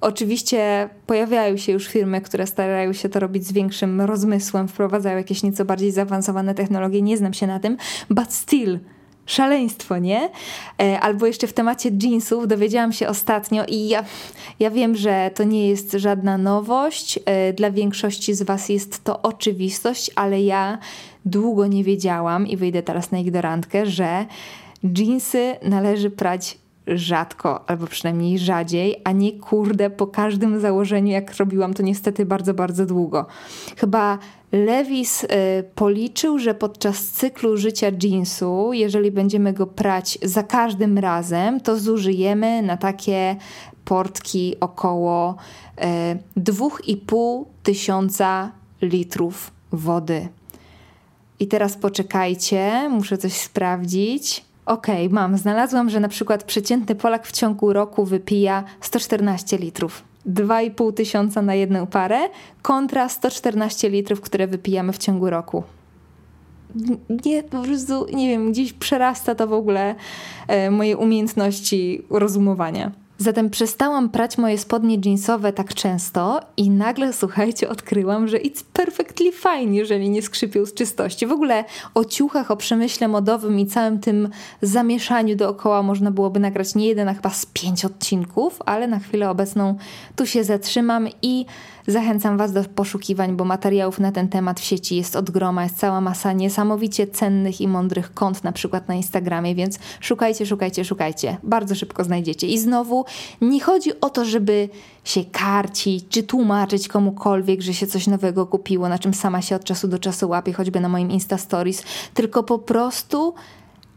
Oczywiście 0.00 0.88
pojawiają 1.06 1.56
się 1.56 1.72
już 1.72 1.88
firmy, 1.88 2.20
które 2.20 2.46
starają 2.46 2.92
się 2.92 3.08
to 3.08 3.20
robić 3.20 3.46
z 3.46 3.52
większym 3.52 4.00
rozmysłem, 4.00 4.68
wprowadzają 4.68 5.16
jakieś 5.16 5.42
nieco 5.42 5.64
bardziej 5.64 5.90
zaawansowane 5.90 6.54
technologie, 6.54 7.02
nie 7.02 7.16
znam 7.16 7.34
się 7.34 7.46
na 7.46 7.60
tym, 7.60 7.76
but 8.10 8.32
still– 8.32 8.78
szaleństwo, 9.26 9.98
nie? 9.98 10.30
E, 10.82 11.00
albo 11.00 11.26
jeszcze 11.26 11.46
w 11.46 11.52
temacie 11.52 11.90
jeansów 12.02 12.48
dowiedziałam 12.48 12.92
się 12.92 13.08
ostatnio 13.08 13.64
i 13.68 13.88
ja, 13.88 14.04
ja 14.60 14.70
wiem, 14.70 14.96
że 14.96 15.30
to 15.34 15.44
nie 15.44 15.68
jest 15.68 15.92
żadna 15.92 16.38
nowość. 16.38 17.18
E, 17.24 17.52
dla 17.52 17.70
większości 17.70 18.34
z 18.34 18.42
Was 18.42 18.68
jest 18.68 19.04
to 19.04 19.22
oczywistość, 19.22 20.10
ale 20.14 20.42
ja 20.42 20.78
długo 21.24 21.66
nie 21.66 21.84
wiedziałam 21.84 22.46
i 22.46 22.56
wyjdę 22.56 22.82
teraz 22.82 23.10
na 23.10 23.18
ignorantkę, 23.18 23.86
że 23.86 24.26
jeansy 24.98 25.56
należy 25.62 26.10
prać 26.10 26.61
rzadko, 26.86 27.68
albo 27.70 27.86
przynajmniej 27.86 28.38
rzadziej, 28.38 28.96
a 29.04 29.12
nie 29.12 29.32
kurde 29.32 29.90
po 29.90 30.06
każdym 30.06 30.60
założeniu, 30.60 31.12
jak 31.12 31.36
robiłam 31.36 31.74
to 31.74 31.82
niestety 31.82 32.26
bardzo, 32.26 32.54
bardzo 32.54 32.86
długo. 32.86 33.26
Chyba 33.76 34.18
Lewis 34.52 35.24
y, 35.24 35.28
policzył, 35.74 36.38
że 36.38 36.54
podczas 36.54 37.04
cyklu 37.04 37.56
życia 37.56 37.86
jeansu, 38.02 38.70
jeżeli 38.72 39.10
będziemy 39.10 39.52
go 39.52 39.66
prać 39.66 40.18
za 40.22 40.42
każdym 40.42 40.98
razem, 40.98 41.60
to 41.60 41.78
zużyjemy 41.78 42.62
na 42.62 42.76
takie 42.76 43.36
portki 43.84 44.56
około 44.60 45.36
y, 46.36 46.40
2,5 46.40 47.44
tysiąca 47.62 48.52
litrów 48.82 49.50
wody. 49.72 50.28
I 51.40 51.46
teraz 51.46 51.76
poczekajcie, 51.76 52.88
muszę 52.90 53.18
coś 53.18 53.32
sprawdzić. 53.32 54.44
Okej, 54.66 55.06
okay, 55.06 55.14
mam. 55.14 55.38
Znalazłam, 55.38 55.90
że 55.90 56.00
na 56.00 56.08
przykład 56.08 56.44
przeciętny 56.44 56.94
Polak 56.94 57.26
w 57.26 57.32
ciągu 57.32 57.72
roku 57.72 58.04
wypija 58.04 58.64
114 58.80 59.58
litrów. 59.58 60.04
2,5 60.26 60.92
tysiąca 60.94 61.42
na 61.42 61.54
jedną 61.54 61.86
parę 61.86 62.20
kontra 62.62 63.08
114 63.08 63.90
litrów, 63.90 64.20
które 64.20 64.46
wypijamy 64.46 64.92
w 64.92 64.98
ciągu 64.98 65.30
roku. 65.30 65.62
Nie, 67.24 67.42
po 67.42 67.62
prostu, 67.62 68.06
nie 68.12 68.28
wiem, 68.28 68.52
gdzieś 68.52 68.72
przerasta 68.72 69.34
to 69.34 69.46
w 69.46 69.52
ogóle 69.52 69.94
e, 70.48 70.70
moje 70.70 70.96
umiejętności 70.96 72.02
rozumowania. 72.10 72.90
Zatem 73.22 73.50
przestałam 73.50 74.08
prać 74.08 74.38
moje 74.38 74.58
spodnie 74.58 74.98
jeansowe 75.04 75.52
tak 75.52 75.74
często 75.74 76.40
i 76.56 76.70
nagle, 76.70 77.12
słuchajcie, 77.12 77.68
odkryłam, 77.68 78.28
że 78.28 78.38
it's 78.38 78.64
perfectly 78.72 79.32
fine, 79.32 79.74
jeżeli 79.74 80.10
nie 80.10 80.22
skrzypią 80.22 80.66
z 80.66 80.74
czystości. 80.74 81.26
W 81.26 81.32
ogóle 81.32 81.64
o 81.94 82.04
ciuchach, 82.04 82.50
o 82.50 82.56
przemyśle 82.56 83.08
modowym 83.08 83.58
i 83.58 83.66
całym 83.66 84.00
tym 84.00 84.28
zamieszaniu 84.62 85.36
dookoła 85.36 85.82
można 85.82 86.10
byłoby 86.10 86.40
nagrać 86.40 86.74
nie 86.74 86.86
jeden, 86.86 87.08
a 87.08 87.14
chyba 87.14 87.30
z 87.30 87.46
pięć 87.46 87.84
odcinków, 87.84 88.58
ale 88.66 88.88
na 88.88 88.98
chwilę 88.98 89.30
obecną 89.30 89.76
tu 90.16 90.26
się 90.26 90.44
zatrzymam 90.44 91.08
i 91.22 91.46
Zachęcam 91.86 92.38
Was 92.38 92.52
do 92.52 92.64
poszukiwań, 92.64 93.36
bo 93.36 93.44
materiałów 93.44 93.98
na 93.98 94.12
ten 94.12 94.28
temat 94.28 94.60
w 94.60 94.64
sieci 94.64 94.96
jest 94.96 95.16
od 95.16 95.30
groma, 95.30 95.62
jest 95.62 95.78
cała 95.78 96.00
masa 96.00 96.32
niesamowicie 96.32 97.06
cennych 97.06 97.60
i 97.60 97.68
mądrych 97.68 98.14
kont, 98.14 98.44
na 98.44 98.52
przykład 98.52 98.88
na 98.88 98.94
Instagramie, 98.94 99.54
więc 99.54 99.78
szukajcie, 100.00 100.46
szukajcie, 100.46 100.84
szukajcie. 100.84 101.36
Bardzo 101.42 101.74
szybko 101.74 102.04
znajdziecie. 102.04 102.46
I 102.46 102.58
znowu 102.58 103.04
nie 103.40 103.60
chodzi 103.60 104.00
o 104.00 104.10
to, 104.10 104.24
żeby 104.24 104.68
się 105.04 105.24
karcić 105.24 106.04
czy 106.08 106.22
tłumaczyć 106.22 106.88
komukolwiek, 106.88 107.60
że 107.60 107.74
się 107.74 107.86
coś 107.86 108.06
nowego 108.06 108.46
kupiło, 108.46 108.88
na 108.88 108.98
czym 108.98 109.14
sama 109.14 109.42
się 109.42 109.56
od 109.56 109.64
czasu 109.64 109.88
do 109.88 109.98
czasu 109.98 110.28
łapię, 110.28 110.52
choćby 110.52 110.80
na 110.80 110.88
moim 110.88 111.10
Insta 111.10 111.38
Stories, 111.38 111.82
tylko 112.14 112.42
po 112.42 112.58
prostu 112.58 113.34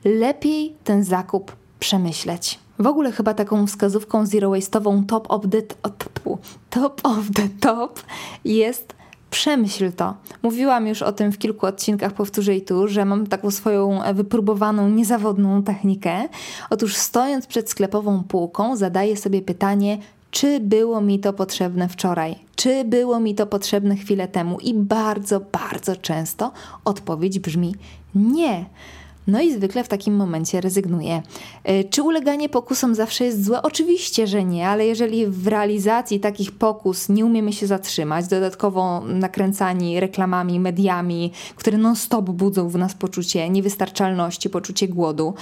lepiej 0.05 0.75
ten 0.83 1.03
zakup 1.03 1.55
przemyśleć. 1.79 2.59
W 2.79 2.87
ogóle 2.87 3.11
chyba 3.11 3.33
taką 3.33 3.67
wskazówką 3.67 4.25
zero 4.25 4.49
waste'ową 4.49 5.05
top 5.05 5.31
of 5.31 5.41
the 5.51 5.61
top 6.69 7.01
of 7.03 7.19
the 7.35 7.49
top 7.61 7.99
jest 8.45 8.95
przemyśl 9.35 9.91
to. 9.91 10.13
Mówiłam 10.43 10.87
już 10.87 11.01
o 11.01 11.11
tym 11.11 11.31
w 11.31 11.37
kilku 11.37 11.65
odcinkach, 11.65 12.13
powtórzę 12.13 12.55
i 12.55 12.61
tu, 12.61 12.87
że 12.87 13.05
mam 13.05 13.27
taką 13.27 13.51
swoją 13.51 13.99
wypróbowaną, 14.13 14.89
niezawodną 14.89 15.63
technikę. 15.63 16.27
Otóż 16.69 16.95
stojąc 16.95 17.47
przed 17.47 17.69
sklepową 17.69 18.23
półką, 18.23 18.75
zadaję 18.75 19.17
sobie 19.17 19.41
pytanie, 19.41 19.97
czy 20.31 20.59
było 20.59 21.01
mi 21.01 21.19
to 21.19 21.33
potrzebne 21.33 21.89
wczoraj, 21.89 22.35
czy 22.55 22.83
było 22.83 23.19
mi 23.19 23.35
to 23.35 23.47
potrzebne 23.47 23.95
chwilę 23.95 24.27
temu. 24.27 24.59
I 24.59 24.73
bardzo, 24.73 25.39
bardzo 25.39 25.95
często 25.95 26.51
odpowiedź 26.85 27.39
brzmi 27.39 27.75
nie. 28.15 28.65
No 29.27 29.41
i 29.41 29.53
zwykle 29.53 29.83
w 29.83 29.87
takim 29.87 30.15
momencie 30.15 30.61
rezygnuję. 30.61 31.21
E, 31.63 31.83
czy 31.83 32.03
uleganie 32.03 32.49
pokusom 32.49 32.95
zawsze 32.95 33.25
jest 33.25 33.45
złe? 33.45 33.61
Oczywiście, 33.61 34.27
że 34.27 34.43
nie, 34.43 34.67
ale 34.67 34.85
jeżeli 34.85 35.27
w 35.27 35.47
realizacji 35.47 36.19
takich 36.19 36.51
pokus 36.51 37.09
nie 37.09 37.25
umiemy 37.25 37.53
się 37.53 37.67
zatrzymać, 37.67 38.27
dodatkowo 38.27 39.01
nakręcani 39.01 39.99
reklamami, 39.99 40.59
mediami, 40.59 41.31
które 41.55 41.77
non-stop 41.77 42.25
budzą 42.25 42.69
w 42.69 42.75
nas 42.75 42.93
poczucie 42.93 43.49
niewystarczalności, 43.49 44.49
poczucie 44.49 44.87
głodu, 44.87 45.33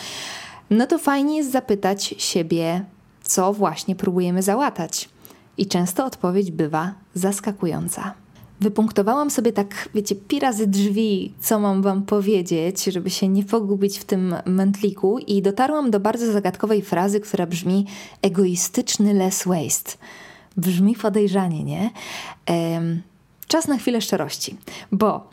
no 0.70 0.88
to 0.88 0.98
fajnie 0.98 1.38
jest 1.38 1.52
zapytać 1.52 2.16
siebie, 2.18 2.86
co 3.22 3.54
właśnie 3.54 3.96
próbujemy 3.96 4.44
załatać. 4.44 5.10
I 5.58 5.66
często 5.66 6.06
odpowiedź 6.06 6.52
bywa 6.52 6.94
zaskakująca 7.14 8.23
wypunktowałam 8.64 9.30
sobie 9.30 9.54
tak, 9.54 9.90
wiecie, 9.96 10.16
pi 10.16 10.40
razy 10.40 10.68
drzwi, 10.68 11.34
co 11.42 11.60
mam 11.60 11.82
wam 11.82 12.04
powiedzieć, 12.04 12.84
żeby 12.84 13.10
się 13.10 13.28
nie 13.28 13.44
pogubić 13.44 14.00
w 14.00 14.04
tym 14.04 14.36
mętliku 14.46 15.20
i 15.20 15.42
dotarłam 15.42 15.92
do 15.92 16.00
bardzo 16.00 16.32
zagadkowej 16.32 16.82
frazy, 16.82 17.20
która 17.20 17.46
brzmi 17.46 17.86
egoistyczny 18.22 19.14
less 19.14 19.44
waste. 19.46 19.92
Brzmi 20.58 20.96
podejrzanie, 20.96 21.64
nie? 21.64 21.92
Ehm, 22.46 23.02
czas 23.48 23.68
na 23.68 23.78
chwilę 23.78 24.02
szczerości, 24.02 24.58
bo 24.92 25.30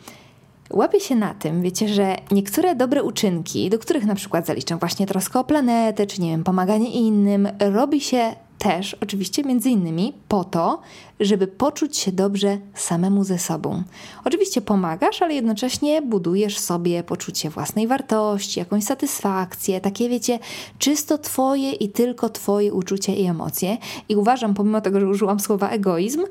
łapię 0.71 1.01
się 1.01 1.17
na 1.17 1.35
tym, 1.35 1.63
wiecie, 1.63 1.89
że 1.89 2.17
niektóre 2.31 2.75
dobre 2.75 3.03
uczynki, 3.03 3.71
do 3.71 3.79
których 3.79 4.05
na 4.05 4.15
przykład 4.15 4.47
zaliczam 4.47 4.79
właśnie 4.79 5.07
troskę 5.07 5.39
o 5.39 5.45
planetę, 5.45 6.07
czy 6.07 6.21
nie 6.21 6.31
wiem, 6.31 6.45
pomaganie 6.45 6.91
innym, 6.91 7.49
robi 7.61 8.01
się 8.01 8.35
też 8.61 8.97
oczywiście 9.03 9.45
między 9.45 9.71
innymi 9.71 10.13
po 10.29 10.45
to, 10.45 10.81
żeby 11.21 11.47
poczuć 11.47 11.97
się 11.97 12.13
dobrze 12.13 12.59
samemu 12.75 13.25
ze 13.25 13.39
sobą. 13.39 13.83
Oczywiście 14.25 14.61
pomagasz, 14.61 15.23
ale 15.23 15.35
jednocześnie 15.35 16.03
budujesz 16.03 16.59
sobie 16.59 17.03
poczucie 17.03 17.51
własnej 17.51 17.87
wartości, 17.87 18.61
jakąś 18.61 18.85
satysfakcję, 18.85 19.81
takie 19.81 20.09
wiecie, 20.09 20.39
czysto 20.79 21.19
twoje 21.19 21.73
i 21.73 21.89
tylko 21.89 22.29
twoje 22.29 22.73
uczucia 22.73 23.13
i 23.13 23.25
emocje. 23.25 23.77
I 24.09 24.17
uważam, 24.17 24.55
pomimo 24.55 24.81
tego, 24.81 25.01
że 25.01 25.09
użyłam 25.09 25.41
słowa 25.41 25.69
egoizm, 25.69 26.25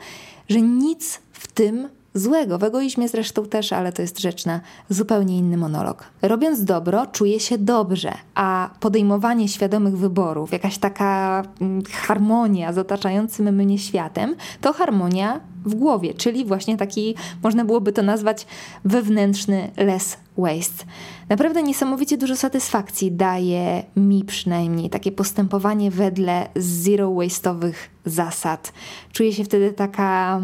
że 0.50 0.62
nic 0.62 1.20
w 1.32 1.48
tym 1.48 1.90
złego. 2.14 2.58
W 2.58 2.64
egoizmie 2.64 3.10
zresztą 3.10 3.46
też, 3.46 3.74
ale 3.74 3.94
to 3.94 4.02
jest 4.02 4.20
rzecz 4.20 4.46
na 4.46 4.62
zupełnie 4.90 5.38
inny 5.38 5.58
monolog. 5.58 6.04
Robiąc 6.22 6.64
dobro, 6.64 7.08
czuję 7.08 7.40
się 7.40 7.58
dobrze, 7.58 8.14
a 8.36 8.70
podejmowanie 8.80 9.48
świadomych 9.48 9.98
wyborów, 9.98 10.52
jakaś 10.52 10.78
taka 10.78 11.44
mm, 11.62 11.84
harmonia 11.84 12.74
z 12.74 12.78
otaczającym 12.78 13.56
mnie 13.56 13.78
światem, 13.78 14.36
to 14.62 14.74
harmonia 14.74 15.40
w 15.66 15.76
głowie, 15.76 16.14
czyli 16.14 16.46
właśnie 16.46 16.78
taki, 16.78 17.16
można 17.44 17.66
byłoby 17.66 17.92
to 17.92 18.02
nazwać 18.02 18.48
wewnętrzny 18.86 19.72
less 19.78 20.18
waste. 20.38 20.86
Naprawdę 21.30 21.64
niesamowicie 21.64 22.18
dużo 22.18 22.36
satysfakcji 22.36 23.12
daje 23.12 23.84
mi 23.96 24.24
przynajmniej 24.24 24.90
takie 24.90 25.12
postępowanie 25.12 25.92
wedle 25.92 26.50
zero 26.56 27.10
waste'owych 27.10 27.74
zasad. 28.06 28.74
Czuję 29.12 29.34
się 29.34 29.44
wtedy 29.44 29.74
taka 29.74 30.42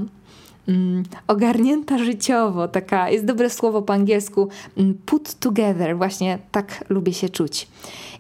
mm, 0.68 1.04
ogarnięta 1.28 1.98
życiowo, 1.98 2.68
taka, 2.68 3.10
jest 3.10 3.26
dobre 3.26 3.50
słowo 3.50 3.82
po 3.82 3.94
angielsku, 3.94 4.50
mm, 4.78 4.94
put 5.06 5.34
together, 5.34 5.98
właśnie 5.98 6.40
tak 6.52 6.84
lubię 6.90 7.14
się 7.14 7.30
czuć. 7.30 7.68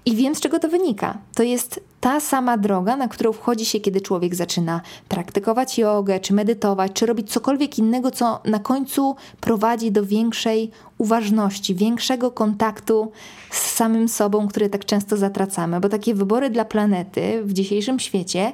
I 0.06 0.16
wiem, 0.16 0.36
z 0.36 0.42
czego 0.42 0.60
to 0.60 0.70
wynika. 0.70 1.18
To 1.36 1.44
jest 1.44 1.80
ta 2.06 2.20
sama 2.20 2.58
droga, 2.58 2.98
na 2.98 3.08
którą 3.08 3.34
wchodzi 3.34 3.66
się, 3.66 3.80
kiedy 3.80 4.02
człowiek 4.02 4.36
zaczyna 4.36 4.82
praktykować 5.10 5.78
jogę, 5.78 6.20
czy 6.20 6.34
medytować, 6.34 6.92
czy 6.94 7.06
robić 7.06 7.32
cokolwiek 7.32 7.80
innego, 7.80 8.12
co 8.12 8.42
na 8.46 8.60
końcu 8.60 9.16
prowadzi 9.42 9.92
do 9.92 10.06
większej 10.06 10.72
uważności, 10.98 11.76
większego 11.76 12.32
kontaktu 12.32 13.12
z 13.52 13.72
samym 13.72 14.10
sobą, 14.10 14.48
który 14.48 14.70
tak 14.70 14.86
często 14.86 15.18
zatracamy, 15.18 15.80
bo 15.80 15.90
takie 15.90 16.16
wybory 16.16 16.50
dla 16.50 16.66
planety 16.66 17.42
w 17.44 17.54
dzisiejszym 17.54 18.00
świecie 18.00 18.54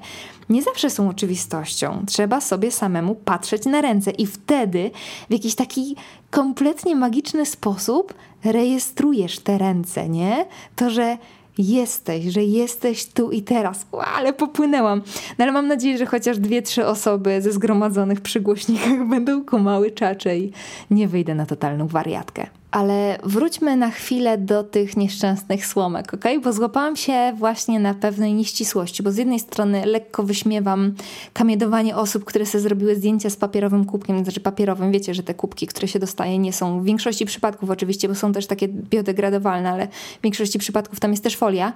nie 0.50 0.62
zawsze 0.62 0.90
są 0.90 1.10
oczywistością. 1.10 2.04
Trzeba 2.08 2.42
sobie 2.42 2.72
samemu 2.72 3.16
patrzeć 3.16 3.66
na 3.66 3.82
ręce 3.82 4.12
i 4.12 4.28
wtedy 4.28 4.92
w 5.30 5.34
jakiś 5.34 5.56
taki 5.56 5.96
kompletnie 6.30 6.96
magiczny 6.96 7.46
sposób 7.46 8.14
rejestrujesz 8.44 9.40
te 9.40 9.58
ręce, 9.58 10.10
nie? 10.10 10.46
To, 10.76 10.90
że 10.90 11.18
jesteś, 11.58 12.26
że 12.26 12.44
jesteś 12.44 13.06
tu 13.06 13.32
i 13.32 13.42
teraz. 13.42 13.86
Ua, 13.92 14.06
ale 14.06 14.34
popłynęłam. 14.34 15.02
No 15.38 15.44
ale 15.44 15.52
mam 15.52 15.68
nadzieję, 15.68 15.98
że 15.98 16.06
chociaż 16.06 16.40
dwie, 16.40 16.62
trzy 16.62 16.86
osoby 16.86 17.42
ze 17.42 17.52
zgromadzonych 17.52 18.22
przy 18.22 18.42
głośnikach 18.42 19.08
będą 19.10 19.46
kumały 19.46 19.92
czacze 19.92 20.38
i 20.38 20.52
nie 20.92 21.08
wyjdę 21.08 21.36
na 21.36 21.46
totalną 21.46 21.88
wariatkę. 21.88 22.61
Ale 22.71 23.17
wróćmy 23.23 23.77
na 23.77 23.91
chwilę 23.91 24.38
do 24.38 24.63
tych 24.63 24.97
nieszczęsnych 24.97 25.65
słomek, 25.65 26.13
ok? 26.13 26.23
Bo 26.43 26.53
złapałam 26.53 26.95
się 26.95 27.34
właśnie 27.38 27.79
na 27.79 27.93
pewnej 27.93 28.34
nieścisłości, 28.34 29.03
bo 29.03 29.12
z 29.12 29.17
jednej 29.17 29.39
strony 29.39 29.86
lekko 29.86 30.23
wyśmiewam 30.23 30.93
kamiedowanie 31.34 31.95
osób, 31.95 32.25
które 32.25 32.45
sobie 32.45 32.62
zrobiły 32.62 32.95
zdjęcia 32.95 33.29
z 33.29 33.36
papierowym 33.36 33.86
kubkiem, 33.86 34.23
znaczy 34.23 34.39
papierowym, 34.39 34.91
wiecie, 34.91 35.13
że 35.13 35.23
te 35.23 35.34
kubki, 35.34 35.67
które 35.67 35.88
się 35.88 35.99
dostaje, 35.99 36.39
nie 36.39 36.53
są 36.53 36.81
w 36.81 36.86
większości 36.86 37.25
przypadków 37.25 37.69
oczywiście, 37.69 38.07
bo 38.07 38.15
są 38.15 38.34
też 38.34 38.47
takie 38.47 38.67
biodegradowalne, 38.67 39.71
ale 39.71 39.88
w 40.19 40.23
większości 40.23 40.60
przypadków 40.60 40.99
tam 40.99 41.12
jest 41.12 41.23
też 41.23 41.36
folia, 41.36 41.73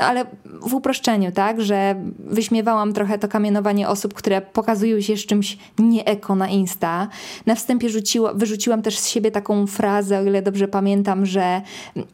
ale 0.00 0.26
w 0.62 0.74
uproszczeniu, 0.74 1.32
tak, 1.32 1.62
że 1.62 1.94
wyśmiewałam 2.18 2.92
trochę 2.92 3.18
to 3.18 3.28
kamienowanie 3.28 3.88
osób, 3.88 4.14
które 4.14 4.40
pokazują 4.40 5.00
się 5.00 5.16
z 5.16 5.26
czymś 5.26 5.58
nieeko 5.78 6.34
na 6.34 6.48
Insta. 6.48 7.08
Na 7.46 7.54
wstępie 7.54 7.88
rzuciła, 7.88 8.34
wyrzuciłam 8.34 8.82
też 8.82 8.98
z 8.98 9.08
siebie 9.08 9.30
taką 9.30 9.66
frazę, 9.66 9.85
frazę, 9.86 10.18
o 10.18 10.24
ile 10.24 10.42
dobrze 10.42 10.68
pamiętam, 10.68 11.26
że 11.26 11.62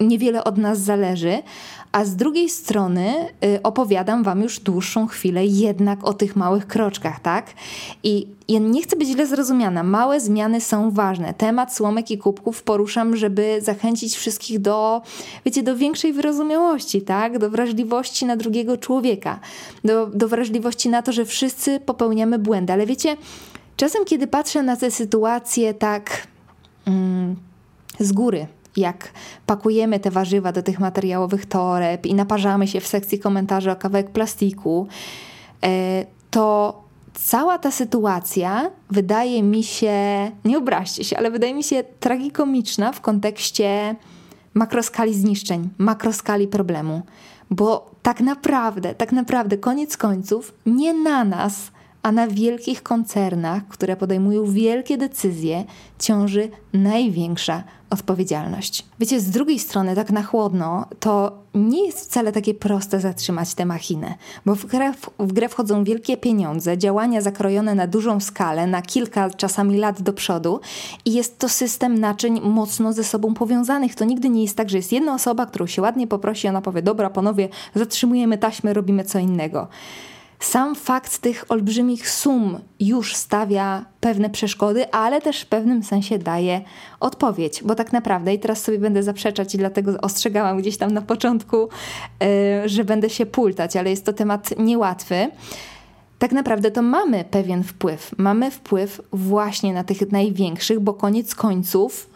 niewiele 0.01 0.45
od 0.45 0.59
nas 0.59 0.79
zależy, 0.79 1.43
a 1.93 2.05
z 2.05 2.17
drugiej 2.17 2.49
strony 2.49 3.15
y, 3.45 3.63
opowiadam 3.63 4.23
Wam 4.23 4.43
już 4.43 4.61
dłuższą 4.61 5.07
chwilę 5.07 5.47
jednak 5.47 6.05
o 6.05 6.13
tych 6.15 6.37
małych 6.37 6.67
kroczkach, 6.67 7.21
tak? 7.21 7.47
I 8.03 8.27
ja 8.49 8.59
nie 8.59 8.83
chcę 8.83 8.97
być 8.97 9.09
źle 9.09 9.27
zrozumiana. 9.27 9.83
Małe 9.83 10.21
zmiany 10.21 10.61
są 10.61 10.91
ważne. 10.91 11.35
Temat 11.35 11.75
słomek 11.75 12.11
i 12.11 12.19
kubków 12.19 12.63
poruszam, 12.63 13.17
żeby 13.17 13.59
zachęcić 13.63 14.17
wszystkich 14.17 14.61
do, 14.61 15.03
wiecie, 15.45 15.63
do 15.63 15.77
większej 15.77 16.13
wyrozumiałości, 16.13 17.03
tak? 17.03 17.39
Do 17.39 17.51
wrażliwości 17.51 18.27
na 18.27 18.37
drugiego 18.37 18.77
człowieka, 18.77 19.41
do, 19.85 20.07
do 20.07 20.29
wrażliwości 20.29 20.89
na 20.89 21.03
to, 21.03 21.13
że 21.13 21.25
wszyscy 21.25 21.81
popełniamy 21.81 22.39
błędy. 22.39 22.73
Ale 22.73 22.87
wiecie, 22.87 23.17
czasem 23.77 24.05
kiedy 24.05 24.27
patrzę 24.27 24.63
na 24.63 24.77
tę 24.77 24.91
sytuację 24.91 25.75
tak. 25.75 26.27
Mm, 26.87 27.37
z 28.05 28.13
góry, 28.13 28.47
jak 28.77 29.13
pakujemy 29.47 30.01
te 30.01 30.11
warzywa 30.11 30.53
do 30.53 30.63
tych 30.63 30.81
materiałowych 30.81 31.47
toreb 31.47 32.07
i 32.07 32.15
naparzamy 32.15 32.69
się 32.69 32.81
w 32.81 32.87
sekcji 32.87 33.19
komentarzy 33.19 33.71
o 33.71 33.77
kawałek 33.77 34.11
plastiku, 34.11 34.87
e, 35.65 36.07
to 36.31 36.83
cała 37.15 37.59
ta 37.59 37.71
sytuacja 37.71 38.71
wydaje 38.91 39.43
mi 39.43 39.63
się, 39.63 39.95
nie 40.45 40.59
obraźcie 40.59 41.05
się, 41.05 41.19
ale 41.19 41.31
wydaje 41.31 41.55
mi 41.55 41.65
się 41.65 41.85
tragikomiczna 42.01 42.93
w 42.93 43.01
kontekście 43.01 43.97
makroskali 44.55 45.15
zniszczeń, 45.15 45.69
makroskali 45.79 46.49
problemu. 46.49 47.03
Bo 47.51 47.91
tak 48.03 48.21
naprawdę, 48.21 48.95
tak 48.95 49.13
naprawdę, 49.13 49.59
koniec 49.59 49.97
końców, 49.97 50.55
nie 50.67 50.95
na 50.95 51.25
nas 51.25 51.71
a 52.03 52.13
na 52.13 52.29
wielkich 52.29 52.83
koncernach, 52.83 53.69
które 53.69 53.97
podejmują 53.97 54.45
wielkie 54.45 54.99
decyzje, 54.99 55.65
ciąży 55.99 56.49
największa 56.73 57.65
odpowiedzialność. 57.91 58.87
Wiecie, 59.01 59.21
z 59.21 59.31
drugiej 59.31 59.59
strony, 59.59 59.95
tak 59.95 60.11
na 60.11 60.23
chłodno, 60.23 60.87
to 61.01 61.39
nie 61.55 61.87
jest 61.87 62.01
wcale 62.01 62.33
takie 62.33 62.55
proste 62.55 63.01
zatrzymać 63.01 63.55
tę 63.55 63.67
machinę, 63.67 64.15
bo 64.47 64.55
w 64.55 64.67
grę, 64.67 64.93
w 65.19 65.33
grę 65.33 65.49
wchodzą 65.49 65.85
wielkie 65.85 66.17
pieniądze, 66.17 66.79
działania 66.79 67.21
zakrojone 67.21 67.75
na 67.75 67.87
dużą 67.87 68.21
skalę, 68.21 68.67
na 68.67 68.83
kilka 68.83 69.31
czasami 69.31 69.79
lat 69.79 70.03
do 70.03 70.13
przodu 70.13 70.61
i 71.05 71.13
jest 71.13 71.39
to 71.39 71.49
system 71.49 71.99
naczyń 71.99 72.41
mocno 72.41 72.93
ze 72.93 73.05
sobą 73.05 73.35
powiązanych. 73.35 73.95
To 73.95 74.05
nigdy 74.05 74.29
nie 74.29 74.43
jest 74.43 74.57
tak, 74.57 74.71
że 74.71 74.77
jest 74.77 74.93
jedna 74.93 75.15
osoba, 75.15 75.47
którą 75.47 75.67
się 75.67 75.83
ładnie 75.83 76.07
poprosi, 76.07 76.49
ona 76.49 76.63
powie: 76.63 76.83
Dobra, 76.83 77.11
panowie, 77.11 77.49
zatrzymujemy 77.75 78.39
taśmę, 78.39 78.73
robimy 78.73 79.05
co 79.05 79.19
innego. 79.19 79.69
Sam 80.43 80.75
fakt 80.75 81.19
tych 81.19 81.45
olbrzymich 81.49 82.11
sum 82.11 82.59
już 82.81 83.17
stawia 83.17 83.85
pewne 84.01 84.31
przeszkody, 84.31 84.93
ale 84.93 85.21
też 85.21 85.41
w 85.41 85.47
pewnym 85.47 85.83
sensie 85.83 86.19
daje 86.19 86.61
odpowiedź, 87.01 87.63
bo 87.65 87.75
tak 87.75 87.93
naprawdę, 87.93 88.35
i 88.35 88.39
teraz 88.39 88.63
sobie 88.63 88.79
będę 88.79 89.03
zaprzeczać, 89.03 89.55
i 89.55 89.59
dlatego 89.59 90.01
ostrzegałam 90.01 90.59
gdzieś 90.59 90.77
tam 90.77 90.91
na 90.91 91.03
początku, 91.03 91.69
yy, 92.21 92.69
że 92.69 92.85
będę 92.85 93.11
się 93.11 93.27
pultać, 93.27 93.77
ale 93.77 93.91
jest 93.91 94.05
to 94.05 94.13
temat 94.13 94.51
niełatwy 94.59 95.29
tak 96.19 96.33
naprawdę 96.33 96.71
to 96.71 96.83
mamy 96.83 97.25
pewien 97.25 97.65
wpływ. 97.65 98.15
Mamy 98.19 98.51
wpływ 98.51 99.01
właśnie 99.13 99.75
na 99.75 99.85
tych 99.85 100.13
największych, 100.13 100.81
bo 100.81 100.95
koniec 100.95 101.35
końców 101.35 102.12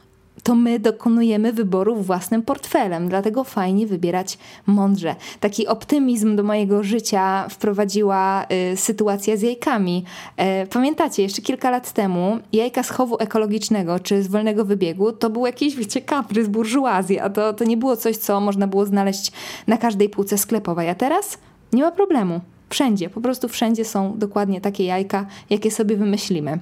to 0.47 0.55
my 0.55 0.79
dokonujemy 0.79 1.53
wyboru 1.53 1.97
własnym 1.97 2.43
portfelem, 2.43 3.09
dlatego 3.09 3.45
fajnie 3.45 3.87
wybierać 3.87 4.39
mądrze. 4.67 5.15
Taki 5.41 5.67
optymizm 5.67 6.37
do 6.37 6.43
mojego 6.43 6.83
życia 6.83 7.49
wprowadziła 7.49 8.47
y, 8.73 8.77
sytuacja 8.77 9.37
z 9.37 9.43
jajkami. 9.43 10.05
E, 10.37 10.67
pamiętacie, 10.67 11.23
jeszcze 11.23 11.43
kilka 11.43 11.71
lat 11.71 11.93
temu 11.93 12.39
jajka 12.53 12.83
z 12.83 12.91
chowu 12.91 13.17
ekologicznego 13.19 14.01
czy 14.01 14.23
z 14.23 14.29
wolnego 14.29 14.65
wybiegu 14.65 15.13
to 15.13 15.31
był 15.31 15.47
jakiś, 15.47 15.77
wiecie, 15.77 16.01
kaprys, 16.01 16.49
burżuazja. 16.49 17.31
To, 17.31 17.53
to 17.53 17.65
nie 17.65 17.77
było 17.77 17.97
coś, 17.97 18.17
co 18.17 18.41
można 18.41 18.67
było 18.67 18.87
znaleźć 18.87 19.33
na 19.67 19.77
każdej 19.77 20.09
półce 20.09 20.39
sklepowej, 20.39 20.89
a 20.89 20.95
teraz 20.95 21.39
nie 21.73 21.83
ma 21.83 21.91
problemu. 21.91 22.41
Wszędzie, 22.69 23.11
po 23.11 23.21
prostu 23.21 23.49
wszędzie 23.49 23.85
są 23.85 24.19
dokładnie 24.19 24.61
takie 24.61 24.85
jajka, 24.85 25.27
jakie 25.51 25.71
sobie 25.71 25.97
wymyślimy. 25.97 26.59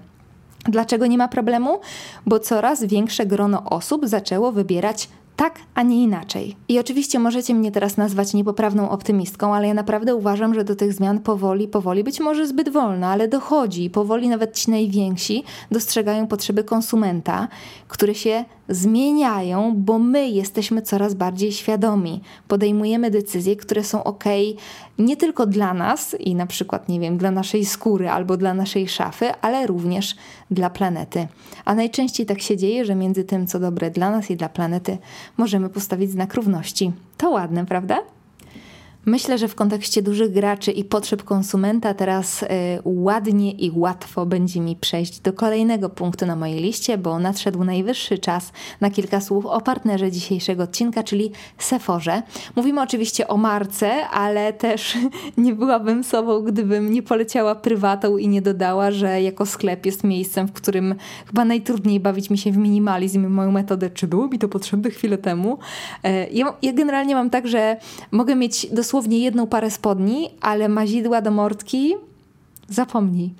Dlaczego 0.65 1.07
nie 1.07 1.19
ma 1.19 1.29
problemu? 1.29 1.81
Bo 2.27 2.39
coraz 2.39 2.85
większe 2.85 3.27
grono 3.27 3.65
osób 3.65 4.07
zaczęło 4.07 4.53
wybierać 4.53 5.09
tak, 5.37 5.59
a 5.75 5.83
nie 5.83 6.03
inaczej. 6.03 6.57
I 6.69 6.79
oczywiście 6.79 7.19
możecie 7.19 7.55
mnie 7.55 7.73
teraz 7.73 7.97
nazwać 7.97 8.35
niepoprawną 8.35 8.91
optymistką, 8.91 9.55
ale 9.55 9.69
ja 9.69 9.75
naprawdę 9.75 10.15
uważam, 10.15 10.55
że 10.55 10.65
do 10.65 10.77
tych 10.77 10.93
zmian 10.93 11.19
powoli, 11.19 11.69
powoli, 11.69 12.05
być 12.05 12.21
może 12.21 12.47
zbyt 12.47 12.69
wolno, 12.69 13.07
ale 13.07 13.29
dochodzi. 13.29 13.91
Powoli 13.91 14.29
nawet 14.29 14.57
ci 14.57 14.71
najwięksi 14.71 15.45
dostrzegają 15.71 16.27
potrzeby 16.27 16.65
konsumenta, 16.65 17.49
które 17.89 18.15
się 18.15 18.45
zmieniają, 18.69 19.75
bo 19.77 19.99
my 19.99 20.29
jesteśmy 20.29 20.83
coraz 20.83 21.15
bardziej 21.15 21.53
świadomi. 21.53 22.21
Podejmujemy 22.49 23.11
decyzje, 23.11 23.57
które 23.57 23.85
są 23.85 24.05
ok 24.05 24.25
nie 24.99 25.17
tylko 25.17 25.47
dla 25.47 25.75
nas 25.75 26.17
i 26.21 26.35
na 26.35 26.47
przykład, 26.47 26.89
nie 26.89 27.01
wiem, 27.01 27.19
dla 27.19 27.31
naszej 27.31 27.65
skóry 27.65 28.11
albo 28.11 28.37
dla 28.37 28.55
naszej 28.55 28.89
szafy, 28.89 29.33
ale 29.41 29.67
również 29.67 30.17
dla 30.51 30.71
planety. 30.71 31.29
A 31.65 31.75
najczęściej 31.75 32.27
tak 32.27 32.43
się 32.43 32.57
dzieje, 32.57 32.85
że 32.85 32.95
między 32.95 33.25
tym, 33.25 33.47
co 33.47 33.61
dobre 33.61 33.91
dla 33.91 34.11
nas 34.11 34.31
i 34.31 34.37
dla 34.37 34.49
planety, 34.49 34.99
możemy 35.37 35.69
postawić 35.69 36.11
znak 36.11 36.35
równości. 36.35 36.93
To 37.17 37.31
ładne, 37.31 37.67
prawda? 37.67 37.99
Myślę, 39.07 39.39
że 39.39 39.49
w 39.49 39.55
kontekście 39.55 40.03
dużych 40.03 40.33
graczy 40.33 40.73
i 40.73 40.85
potrzeb 40.85 41.23
konsumenta 41.23 41.95
teraz 41.95 42.43
y, 42.43 42.47
ładnie 42.85 43.53
i 43.53 43.71
łatwo 43.75 44.27
będzie 44.27 44.61
mi 44.61 44.77
przejść 44.77 45.21
do 45.21 45.33
kolejnego 45.33 45.89
punktu 45.89 46.27
na 46.27 46.37
mojej 46.37 46.61
liście, 46.61 46.99
bo 46.99 47.19
nadszedł 47.19 47.65
najwyższy 47.65 48.19
czas 48.19 48.53
na 48.81 48.91
kilka 48.91 49.21
słów 49.21 49.47
o 49.47 49.61
partnerze 49.61 50.11
dzisiejszego 50.11 50.63
odcinka, 50.63 51.03
czyli 51.03 51.31
Sephorze. 51.59 52.23
Mówimy 52.57 52.83
oczywiście 52.83 53.29
o 53.29 53.37
marce, 53.37 54.09
ale 54.09 54.53
też 54.53 54.99
nie 55.37 55.55
byłabym 55.55 56.05
sobą, 56.05 56.41
gdybym 56.41 56.93
nie 56.93 57.03
poleciała 57.03 57.55
prywatą 57.55 58.17
i 58.17 58.29
nie 58.29 58.43
dodała, 58.43 58.91
że 58.91 59.23
jako 59.23 59.47
sklep 59.47 59.87
jest 59.87 60.05
miejscem, 60.05 60.49
w 60.49 60.53
którym 60.53 60.95
chyba 61.27 61.45
najtrudniej 61.45 62.01
bawić 62.01 62.31
mi 62.31 62.39
się 62.39 62.53
w 62.53 62.57
minimalizm, 62.57 63.29
moją 63.29 63.51
metodę, 63.51 63.91
czy 63.91 64.07
było 64.07 64.29
mi 64.29 64.39
to 64.39 64.49
potrzebne 64.49 64.91
chwilę 64.91 65.19
temu. 65.19 65.59
E, 66.03 66.31
ja, 66.31 66.55
ja 66.63 66.73
generalnie 66.73 67.15
mam 67.15 67.31
tak, 67.31 67.49
że 67.49 67.77
mogę 68.11 68.37
mieć 68.37 68.67
dosłownie 68.67 68.94
jedną 69.11 69.47
parę 69.47 69.71
spodni, 69.71 70.31
ale 70.41 70.69
mazidła 70.69 71.21
do 71.21 71.31
mordki 71.31 71.95
zapomnij. 72.69 73.35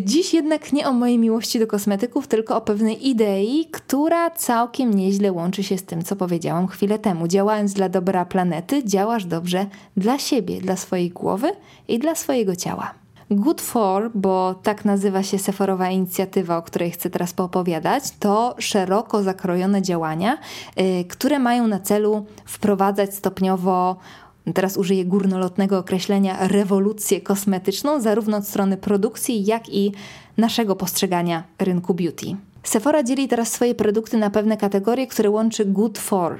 Dziś 0.00 0.34
jednak 0.34 0.72
nie 0.72 0.88
o 0.88 0.92
mojej 0.92 1.18
miłości 1.18 1.58
do 1.58 1.66
kosmetyków, 1.66 2.26
tylko 2.26 2.56
o 2.56 2.60
pewnej 2.60 3.08
idei, 3.08 3.66
która 3.72 4.30
całkiem 4.30 4.94
nieźle 4.94 5.32
łączy 5.32 5.62
się 5.62 5.78
z 5.78 5.84
tym, 5.84 6.04
co 6.04 6.16
powiedziałam 6.16 6.66
chwilę 6.66 6.98
temu. 6.98 7.28
Działając 7.28 7.72
dla 7.72 7.88
dobra 7.88 8.24
planety, 8.24 8.84
działasz 8.84 9.24
dobrze 9.24 9.66
dla 9.96 10.18
siebie, 10.18 10.60
dla 10.60 10.76
swojej 10.76 11.10
głowy 11.10 11.52
i 11.88 11.98
dla 11.98 12.14
swojego 12.14 12.56
ciała. 12.56 12.94
Good 13.30 13.60
for, 13.60 14.10
bo 14.14 14.54
tak 14.62 14.84
nazywa 14.84 15.22
się 15.22 15.38
Sephorowa 15.38 15.90
inicjatywa, 15.90 16.56
o 16.56 16.62
której 16.62 16.90
chcę 16.90 17.10
teraz 17.10 17.32
poopowiadać, 17.32 18.04
to 18.18 18.54
szeroko 18.58 19.22
zakrojone 19.22 19.82
działania, 19.82 20.38
yy, 20.76 21.04
które 21.04 21.38
mają 21.38 21.66
na 21.66 21.80
celu 21.80 22.26
wprowadzać 22.44 23.14
stopniowo 23.14 23.96
teraz 24.52 24.76
użyję 24.76 25.04
górnolotnego 25.04 25.78
określenia, 25.78 26.48
rewolucję 26.48 27.20
kosmetyczną, 27.20 28.00
zarówno 28.00 28.36
od 28.36 28.48
strony 28.48 28.76
produkcji, 28.76 29.44
jak 29.44 29.68
i 29.68 29.92
naszego 30.36 30.76
postrzegania 30.76 31.44
rynku 31.58 31.94
beauty. 31.94 32.36
Sephora 32.62 33.02
dzieli 33.02 33.28
teraz 33.28 33.52
swoje 33.52 33.74
produkty 33.74 34.16
na 34.16 34.30
pewne 34.30 34.56
kategorie, 34.56 35.06
które 35.06 35.30
łączy 35.30 35.64
Good 35.64 35.98
For. 35.98 36.38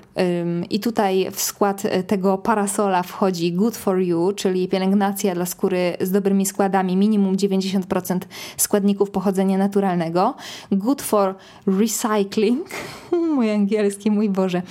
I 0.70 0.81
tutaj 0.81 1.31
w 1.33 1.40
skład 1.40 1.83
e, 1.85 2.02
tego 2.02 2.38
parasola 2.38 3.02
wchodzi 3.02 3.52
Good 3.52 3.76
For 3.76 4.00
You, 4.00 4.33
czyli 4.33 4.68
pielęgnacja 4.68 5.35
dla 5.35 5.46
skóry 5.46 5.96
z 6.00 6.11
dobrymi 6.11 6.46
składami, 6.46 6.96
minimum 6.96 7.37
90% 7.37 8.18
składników 8.57 9.11
pochodzenia 9.11 9.59
naturalnego. 9.59 10.35
Good 10.72 11.02
For 11.02 11.35
Recycling, 11.66 12.68
mój 13.35 13.50
angielski, 13.50 14.11
mój 14.11 14.28
Boże, 14.28 14.62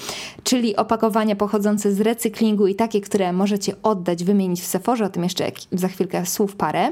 czyli 0.43 0.75
opakowania 0.75 1.35
pochodzące 1.35 1.93
z 1.93 2.01
recyklingu 2.01 2.67
i 2.67 2.75
takie, 2.75 3.01
które 3.01 3.33
możecie 3.33 3.73
oddać, 3.83 4.23
wymienić 4.23 4.61
w 4.61 4.65
Sephorze, 4.65 5.05
o 5.05 5.09
tym 5.09 5.23
jeszcze 5.23 5.51
za 5.71 5.87
chwilkę 5.87 6.25
słów 6.25 6.55
parę. 6.55 6.91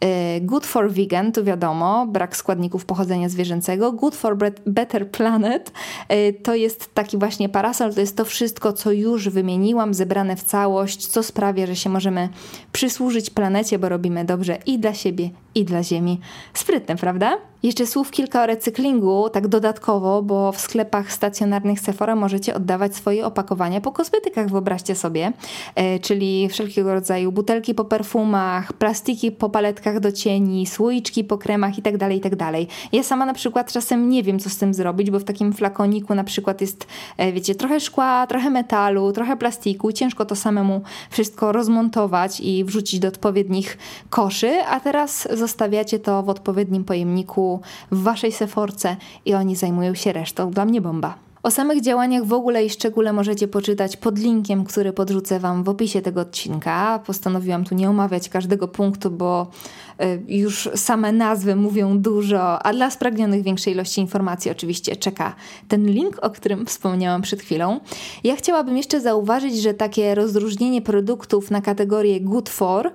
E, 0.00 0.40
good 0.40 0.66
For 0.66 0.90
Vegan, 0.92 1.32
to 1.32 1.44
wiadomo, 1.44 2.06
brak 2.06 2.36
składników 2.36 2.84
pochodzenia 2.84 3.28
zwierzęcego. 3.28 3.87
Good 3.92 4.14
for 4.14 4.36
Better 4.66 5.10
Planet. 5.10 5.72
E, 6.08 6.32
to 6.32 6.54
jest 6.54 6.94
taki 6.94 7.18
właśnie 7.18 7.48
parasol, 7.48 7.94
to 7.94 8.00
jest 8.00 8.16
to 8.16 8.24
wszystko, 8.24 8.72
co 8.72 8.92
już 8.92 9.28
wymieniłam, 9.28 9.94
zebrane 9.94 10.36
w 10.36 10.44
całość, 10.44 11.06
co 11.06 11.22
sprawia, 11.22 11.66
że 11.66 11.76
się 11.76 11.90
możemy 11.90 12.28
przysłużyć 12.72 13.30
planecie, 13.30 13.78
bo 13.78 13.88
robimy 13.88 14.24
dobrze 14.24 14.58
i 14.66 14.78
dla 14.78 14.94
siebie, 14.94 15.30
i 15.54 15.64
dla 15.64 15.82
Ziemi. 15.82 16.20
Sprytne, 16.54 16.96
prawda? 16.96 17.38
Jeszcze 17.62 17.86
słów 17.86 18.10
kilka 18.10 18.42
o 18.42 18.46
recyklingu, 18.46 19.30
tak 19.30 19.48
dodatkowo, 19.48 20.22
bo 20.22 20.52
w 20.52 20.60
sklepach 20.60 21.12
stacjonarnych 21.12 21.80
Sephora 21.80 22.16
możecie 22.16 22.54
oddawać 22.54 22.96
swoje 22.96 23.26
opakowania 23.26 23.80
po 23.80 23.92
kosmetykach, 23.92 24.50
wyobraźcie 24.50 24.94
sobie, 24.94 25.32
e, 25.74 25.98
czyli 25.98 26.48
wszelkiego 26.48 26.94
rodzaju 26.94 27.32
butelki 27.32 27.74
po 27.74 27.84
perfumach, 27.84 28.72
plastiki 28.72 29.32
po 29.32 29.50
paletkach 29.50 30.00
do 30.00 30.12
cieni, 30.12 30.66
słoiczki 30.66 31.24
po 31.24 31.38
kremach 31.38 31.76
itd., 31.76 31.98
tak 31.98 32.12
itd. 32.12 32.36
Tak 32.36 32.54
ja 32.92 33.02
sama 33.02 33.26
na 33.26 33.34
przykład 33.34 33.72
czasem 33.72 34.08
nie 34.08 34.22
wiem, 34.22 34.38
co 34.38 34.50
z 34.50 34.56
tym 34.56 34.74
zrobić, 34.74 35.10
bo 35.10 35.18
w 35.18 35.24
takim 35.24 35.52
flakoniku 35.52 36.14
na 36.14 36.24
przykład 36.24 36.60
jest, 36.60 36.86
e, 37.16 37.32
wiecie, 37.32 37.54
trochę 37.54 37.80
szkła, 37.80 38.26
trochę 38.26 38.50
metalu, 38.50 39.12
trochę 39.12 39.36
plastiku, 39.36 39.92
ciężko 39.92 40.24
to 40.24 40.36
samemu 40.36 40.82
wszystko 41.10 41.52
rozmontować 41.52 42.40
i 42.40 42.64
wrzucić 42.64 43.00
do 43.00 43.08
odpowiednich 43.08 43.78
koszy, 44.10 44.60
a 44.70 44.80
teraz 44.80 45.28
zostawiacie 45.38 45.98
to 45.98 46.22
w 46.22 46.28
odpowiednim 46.28 46.84
pojemniku 46.84 47.60
w 47.90 48.02
waszej 48.02 48.32
seforce 48.32 48.96
i 49.24 49.34
oni 49.34 49.56
zajmują 49.56 49.94
się 49.94 50.12
resztą. 50.12 50.50
Dla 50.50 50.64
mnie 50.64 50.80
bomba. 50.80 51.27
O 51.48 51.50
samych 51.50 51.80
działaniach 51.80 52.24
w 52.24 52.32
ogóle 52.32 52.64
i 52.64 52.70
szczególe 52.70 53.12
możecie 53.12 53.48
poczytać 53.48 53.96
pod 53.96 54.18
linkiem, 54.18 54.64
który 54.64 54.92
podrzucę 54.92 55.40
Wam 55.40 55.64
w 55.64 55.68
opisie 55.68 56.02
tego 56.02 56.20
odcinka. 56.20 56.98
Postanowiłam 57.06 57.64
tu 57.64 57.74
nie 57.74 57.90
omawiać 57.90 58.28
każdego 58.28 58.68
punktu, 58.68 59.10
bo 59.10 59.46
y, 60.02 60.22
już 60.28 60.68
same 60.74 61.12
nazwy 61.12 61.56
mówią 61.56 61.98
dużo, 61.98 62.62
a 62.62 62.72
dla 62.72 62.90
spragnionych 62.90 63.42
większej 63.42 63.72
ilości 63.74 64.00
informacji 64.00 64.50
oczywiście 64.50 64.96
czeka 64.96 65.34
ten 65.68 65.86
link, 65.86 66.18
o 66.22 66.30
którym 66.30 66.66
wspomniałam 66.66 67.22
przed 67.22 67.42
chwilą. 67.42 67.80
Ja 68.24 68.36
chciałabym 68.36 68.76
jeszcze 68.76 69.00
zauważyć, 69.00 69.62
że 69.62 69.74
takie 69.74 70.14
rozróżnienie 70.14 70.82
produktów 70.82 71.50
na 71.50 71.60
kategorię 71.60 72.20
good 72.20 72.48
for, 72.48 72.86
y, 72.86 72.92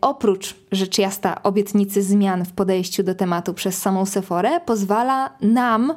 oprócz 0.00 0.54
rzecz 0.72 0.98
jasna 0.98 1.42
obietnicy 1.42 2.02
zmian 2.02 2.44
w 2.44 2.52
podejściu 2.52 3.02
do 3.02 3.14
tematu 3.14 3.54
przez 3.54 3.78
samą 3.78 4.06
Sephorę, 4.06 4.60
pozwala 4.60 5.30
nam 5.40 5.94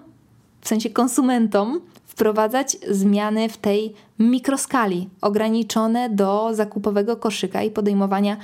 w 0.62 0.68
sensie 0.68 0.90
konsumentom, 0.90 1.82
wprowadzać 2.18 2.78
zmiany 2.90 3.50
w 3.50 3.58
tej 3.58 3.94
mikroskali, 4.20 5.10
ograniczone 5.22 6.10
do 6.10 6.50
zakupowego 6.54 7.18
koszyka 7.18 7.64
i 7.64 7.72
podejmowania 7.72 8.38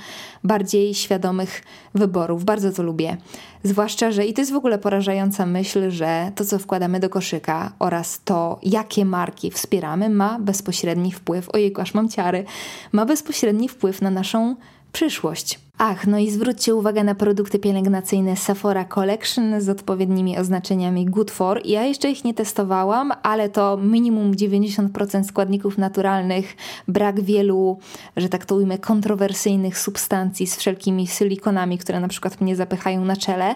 bardziej 0.44 0.94
świadomych 0.94 1.62
wyborów. 1.94 2.44
Bardzo 2.44 2.72
to 2.72 2.82
lubię. 2.82 3.16
Zwłaszcza, 3.62 4.12
że 4.12 4.26
i 4.26 4.34
to 4.34 4.40
jest 4.40 4.52
w 4.52 4.56
ogóle 4.56 4.78
porażająca 4.78 5.46
myśl, 5.46 5.90
że 5.90 6.32
to, 6.34 6.44
co 6.44 6.58
wkładamy 6.58 7.00
do 7.00 7.08
koszyka 7.08 7.72
oraz 7.78 8.20
to, 8.24 8.58
jakie 8.62 9.04
marki 9.04 9.50
wspieramy, 9.50 10.10
ma 10.10 10.38
bezpośredni 10.40 11.12
wpływ, 11.12 11.48
ojej, 11.50 11.72
aż 11.78 11.94
mam 11.94 12.08
ciary, 12.08 12.44
ma 12.92 13.06
bezpośredni 13.06 13.68
wpływ 13.68 14.02
na 14.02 14.10
naszą 14.10 14.56
przyszłość. 14.92 15.63
Ach, 15.78 16.06
no 16.06 16.18
i 16.18 16.30
zwróćcie 16.30 16.74
uwagę 16.74 17.04
na 17.04 17.14
produkty 17.14 17.58
pielęgnacyjne 17.58 18.36
Sephora 18.36 18.84
Collection 18.84 19.60
z 19.60 19.68
odpowiednimi 19.68 20.38
oznaczeniami 20.38 21.06
Good 21.06 21.30
For. 21.30 21.60
Ja 21.64 21.84
jeszcze 21.84 22.10
ich 22.10 22.24
nie 22.24 22.34
testowałam, 22.34 23.12
ale 23.22 23.48
to 23.48 23.76
minimum 23.76 24.32
90% 24.32 25.24
składników 25.24 25.78
naturalnych, 25.78 26.56
brak 26.88 27.20
wielu, 27.20 27.78
że 28.16 28.28
tak 28.28 28.46
to 28.46 28.54
ujmę, 28.54 28.78
kontrowersyjnych 28.78 29.78
substancji 29.78 30.46
z 30.46 30.56
wszelkimi 30.56 31.06
silikonami, 31.06 31.78
które 31.78 32.00
na 32.00 32.08
przykład 32.08 32.40
mnie 32.40 32.56
zapychają 32.56 33.04
na 33.04 33.16
czele. 33.16 33.54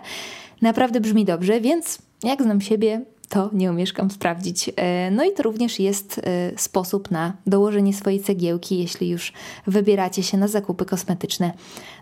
Naprawdę 0.63 1.01
brzmi 1.01 1.25
dobrze, 1.25 1.61
więc 1.61 1.99
jak 2.23 2.43
znam 2.43 2.61
siebie, 2.61 3.05
to 3.29 3.51
nie 3.53 3.71
omieszkam 3.71 4.11
sprawdzić. 4.11 4.71
E, 4.77 5.11
no 5.11 5.25
i 5.25 5.33
to 5.33 5.43
również 5.43 5.79
jest 5.79 6.21
e, 6.25 6.59
sposób 6.59 7.11
na 7.11 7.33
dołożenie 7.47 7.95
swojej 7.95 8.21
cegiełki, 8.21 8.79
jeśli 8.79 9.09
już 9.09 9.33
wybieracie 9.67 10.23
się 10.23 10.39
na 10.39 10.49
zakupy 10.49 10.85
kosmetyczne 10.85 11.53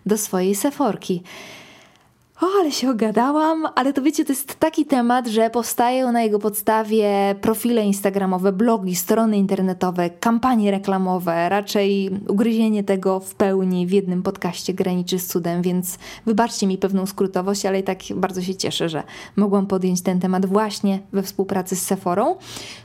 do 0.05 0.17
swojej 0.17 0.55
seforki. 0.55 1.23
O, 2.41 2.45
ale 2.59 2.71
się 2.71 2.89
ogadałam, 2.89 3.67
ale 3.75 3.93
to 3.93 4.01
wiecie, 4.01 4.25
to 4.25 4.31
jest 4.31 4.55
taki 4.55 4.85
temat, 4.85 5.27
że 5.27 5.49
powstają 5.49 6.11
na 6.11 6.21
jego 6.21 6.39
podstawie 6.39 7.35
profile 7.41 7.85
instagramowe, 7.85 8.51
blogi, 8.51 8.95
strony 8.95 9.37
internetowe, 9.37 10.09
kampanie 10.09 10.71
reklamowe. 10.71 11.49
Raczej 11.49 12.09
ugryzienie 12.27 12.83
tego 12.83 13.19
w 13.19 13.35
pełni 13.35 13.87
w 13.87 13.91
jednym 13.91 14.23
podcaście 14.23 14.73
graniczy 14.73 15.19
z 15.19 15.27
cudem, 15.27 15.61
więc 15.61 15.97
wybaczcie 16.25 16.67
mi 16.67 16.77
pewną 16.77 17.05
skrótowość, 17.05 17.65
ale 17.65 17.79
i 17.79 17.83
tak 17.83 17.97
bardzo 18.15 18.41
się 18.41 18.55
cieszę, 18.55 18.89
że 18.89 19.03
mogłam 19.35 19.67
podjąć 19.67 20.01
ten 20.01 20.19
temat 20.19 20.45
właśnie 20.45 20.99
we 21.13 21.23
współpracy 21.23 21.75
z 21.75 21.81
Sephorą, 21.83 22.35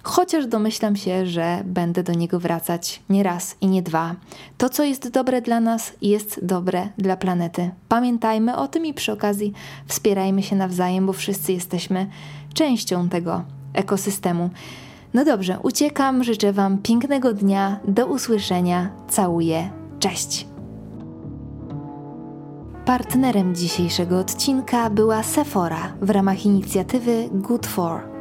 chociaż 0.03 0.47
domyślam 0.47 0.97
się, 0.97 1.27
że 1.27 1.63
będę 1.65 2.03
do 2.03 2.13
niego 2.13 2.41
wracać 2.41 3.03
nie 3.09 3.23
raz 3.23 3.57
i 3.61 3.67
nie 3.67 3.83
dwa. 3.83 4.15
To, 4.59 4.69
co 4.69 4.85
jest 4.85 5.09
dobre 5.09 5.43
dla 5.43 5.61
nas, 5.61 5.93
jest 6.03 6.45
dobre 6.45 6.89
dla 6.99 7.17
planety. 7.17 7.71
Pamiętajmy 7.89 8.57
o 8.57 8.69
tym 8.69 8.87
i 8.87 8.95
przy 8.95 9.13
okazji 9.13 9.42
okazji 9.43 9.53
wspierajmy 9.87 10.43
się 10.43 10.57
nawzajem, 10.57 11.07
bo 11.07 11.13
wszyscy 11.13 11.53
jesteśmy 11.53 12.07
częścią 12.55 13.09
tego 13.09 13.43
ekosystemu. 13.75 14.51
No 15.15 15.25
dobrze, 15.25 15.59
uciekam, 15.63 16.25
życzę 16.25 16.53
Wam 16.53 16.79
pięknego 16.79 17.33
dnia, 17.33 17.81
do 17.89 18.07
usłyszenia, 18.07 18.91
całuję, 19.09 19.71
cześć! 19.99 20.47
Partnerem 22.85 23.55
dzisiejszego 23.55 24.19
odcinka 24.19 24.91
była 24.91 25.23
Sephora 25.23 25.93
w 26.03 26.11
ramach 26.11 26.47
inicjatywy 26.47 27.29
Good 27.33 27.67
For. 27.67 28.12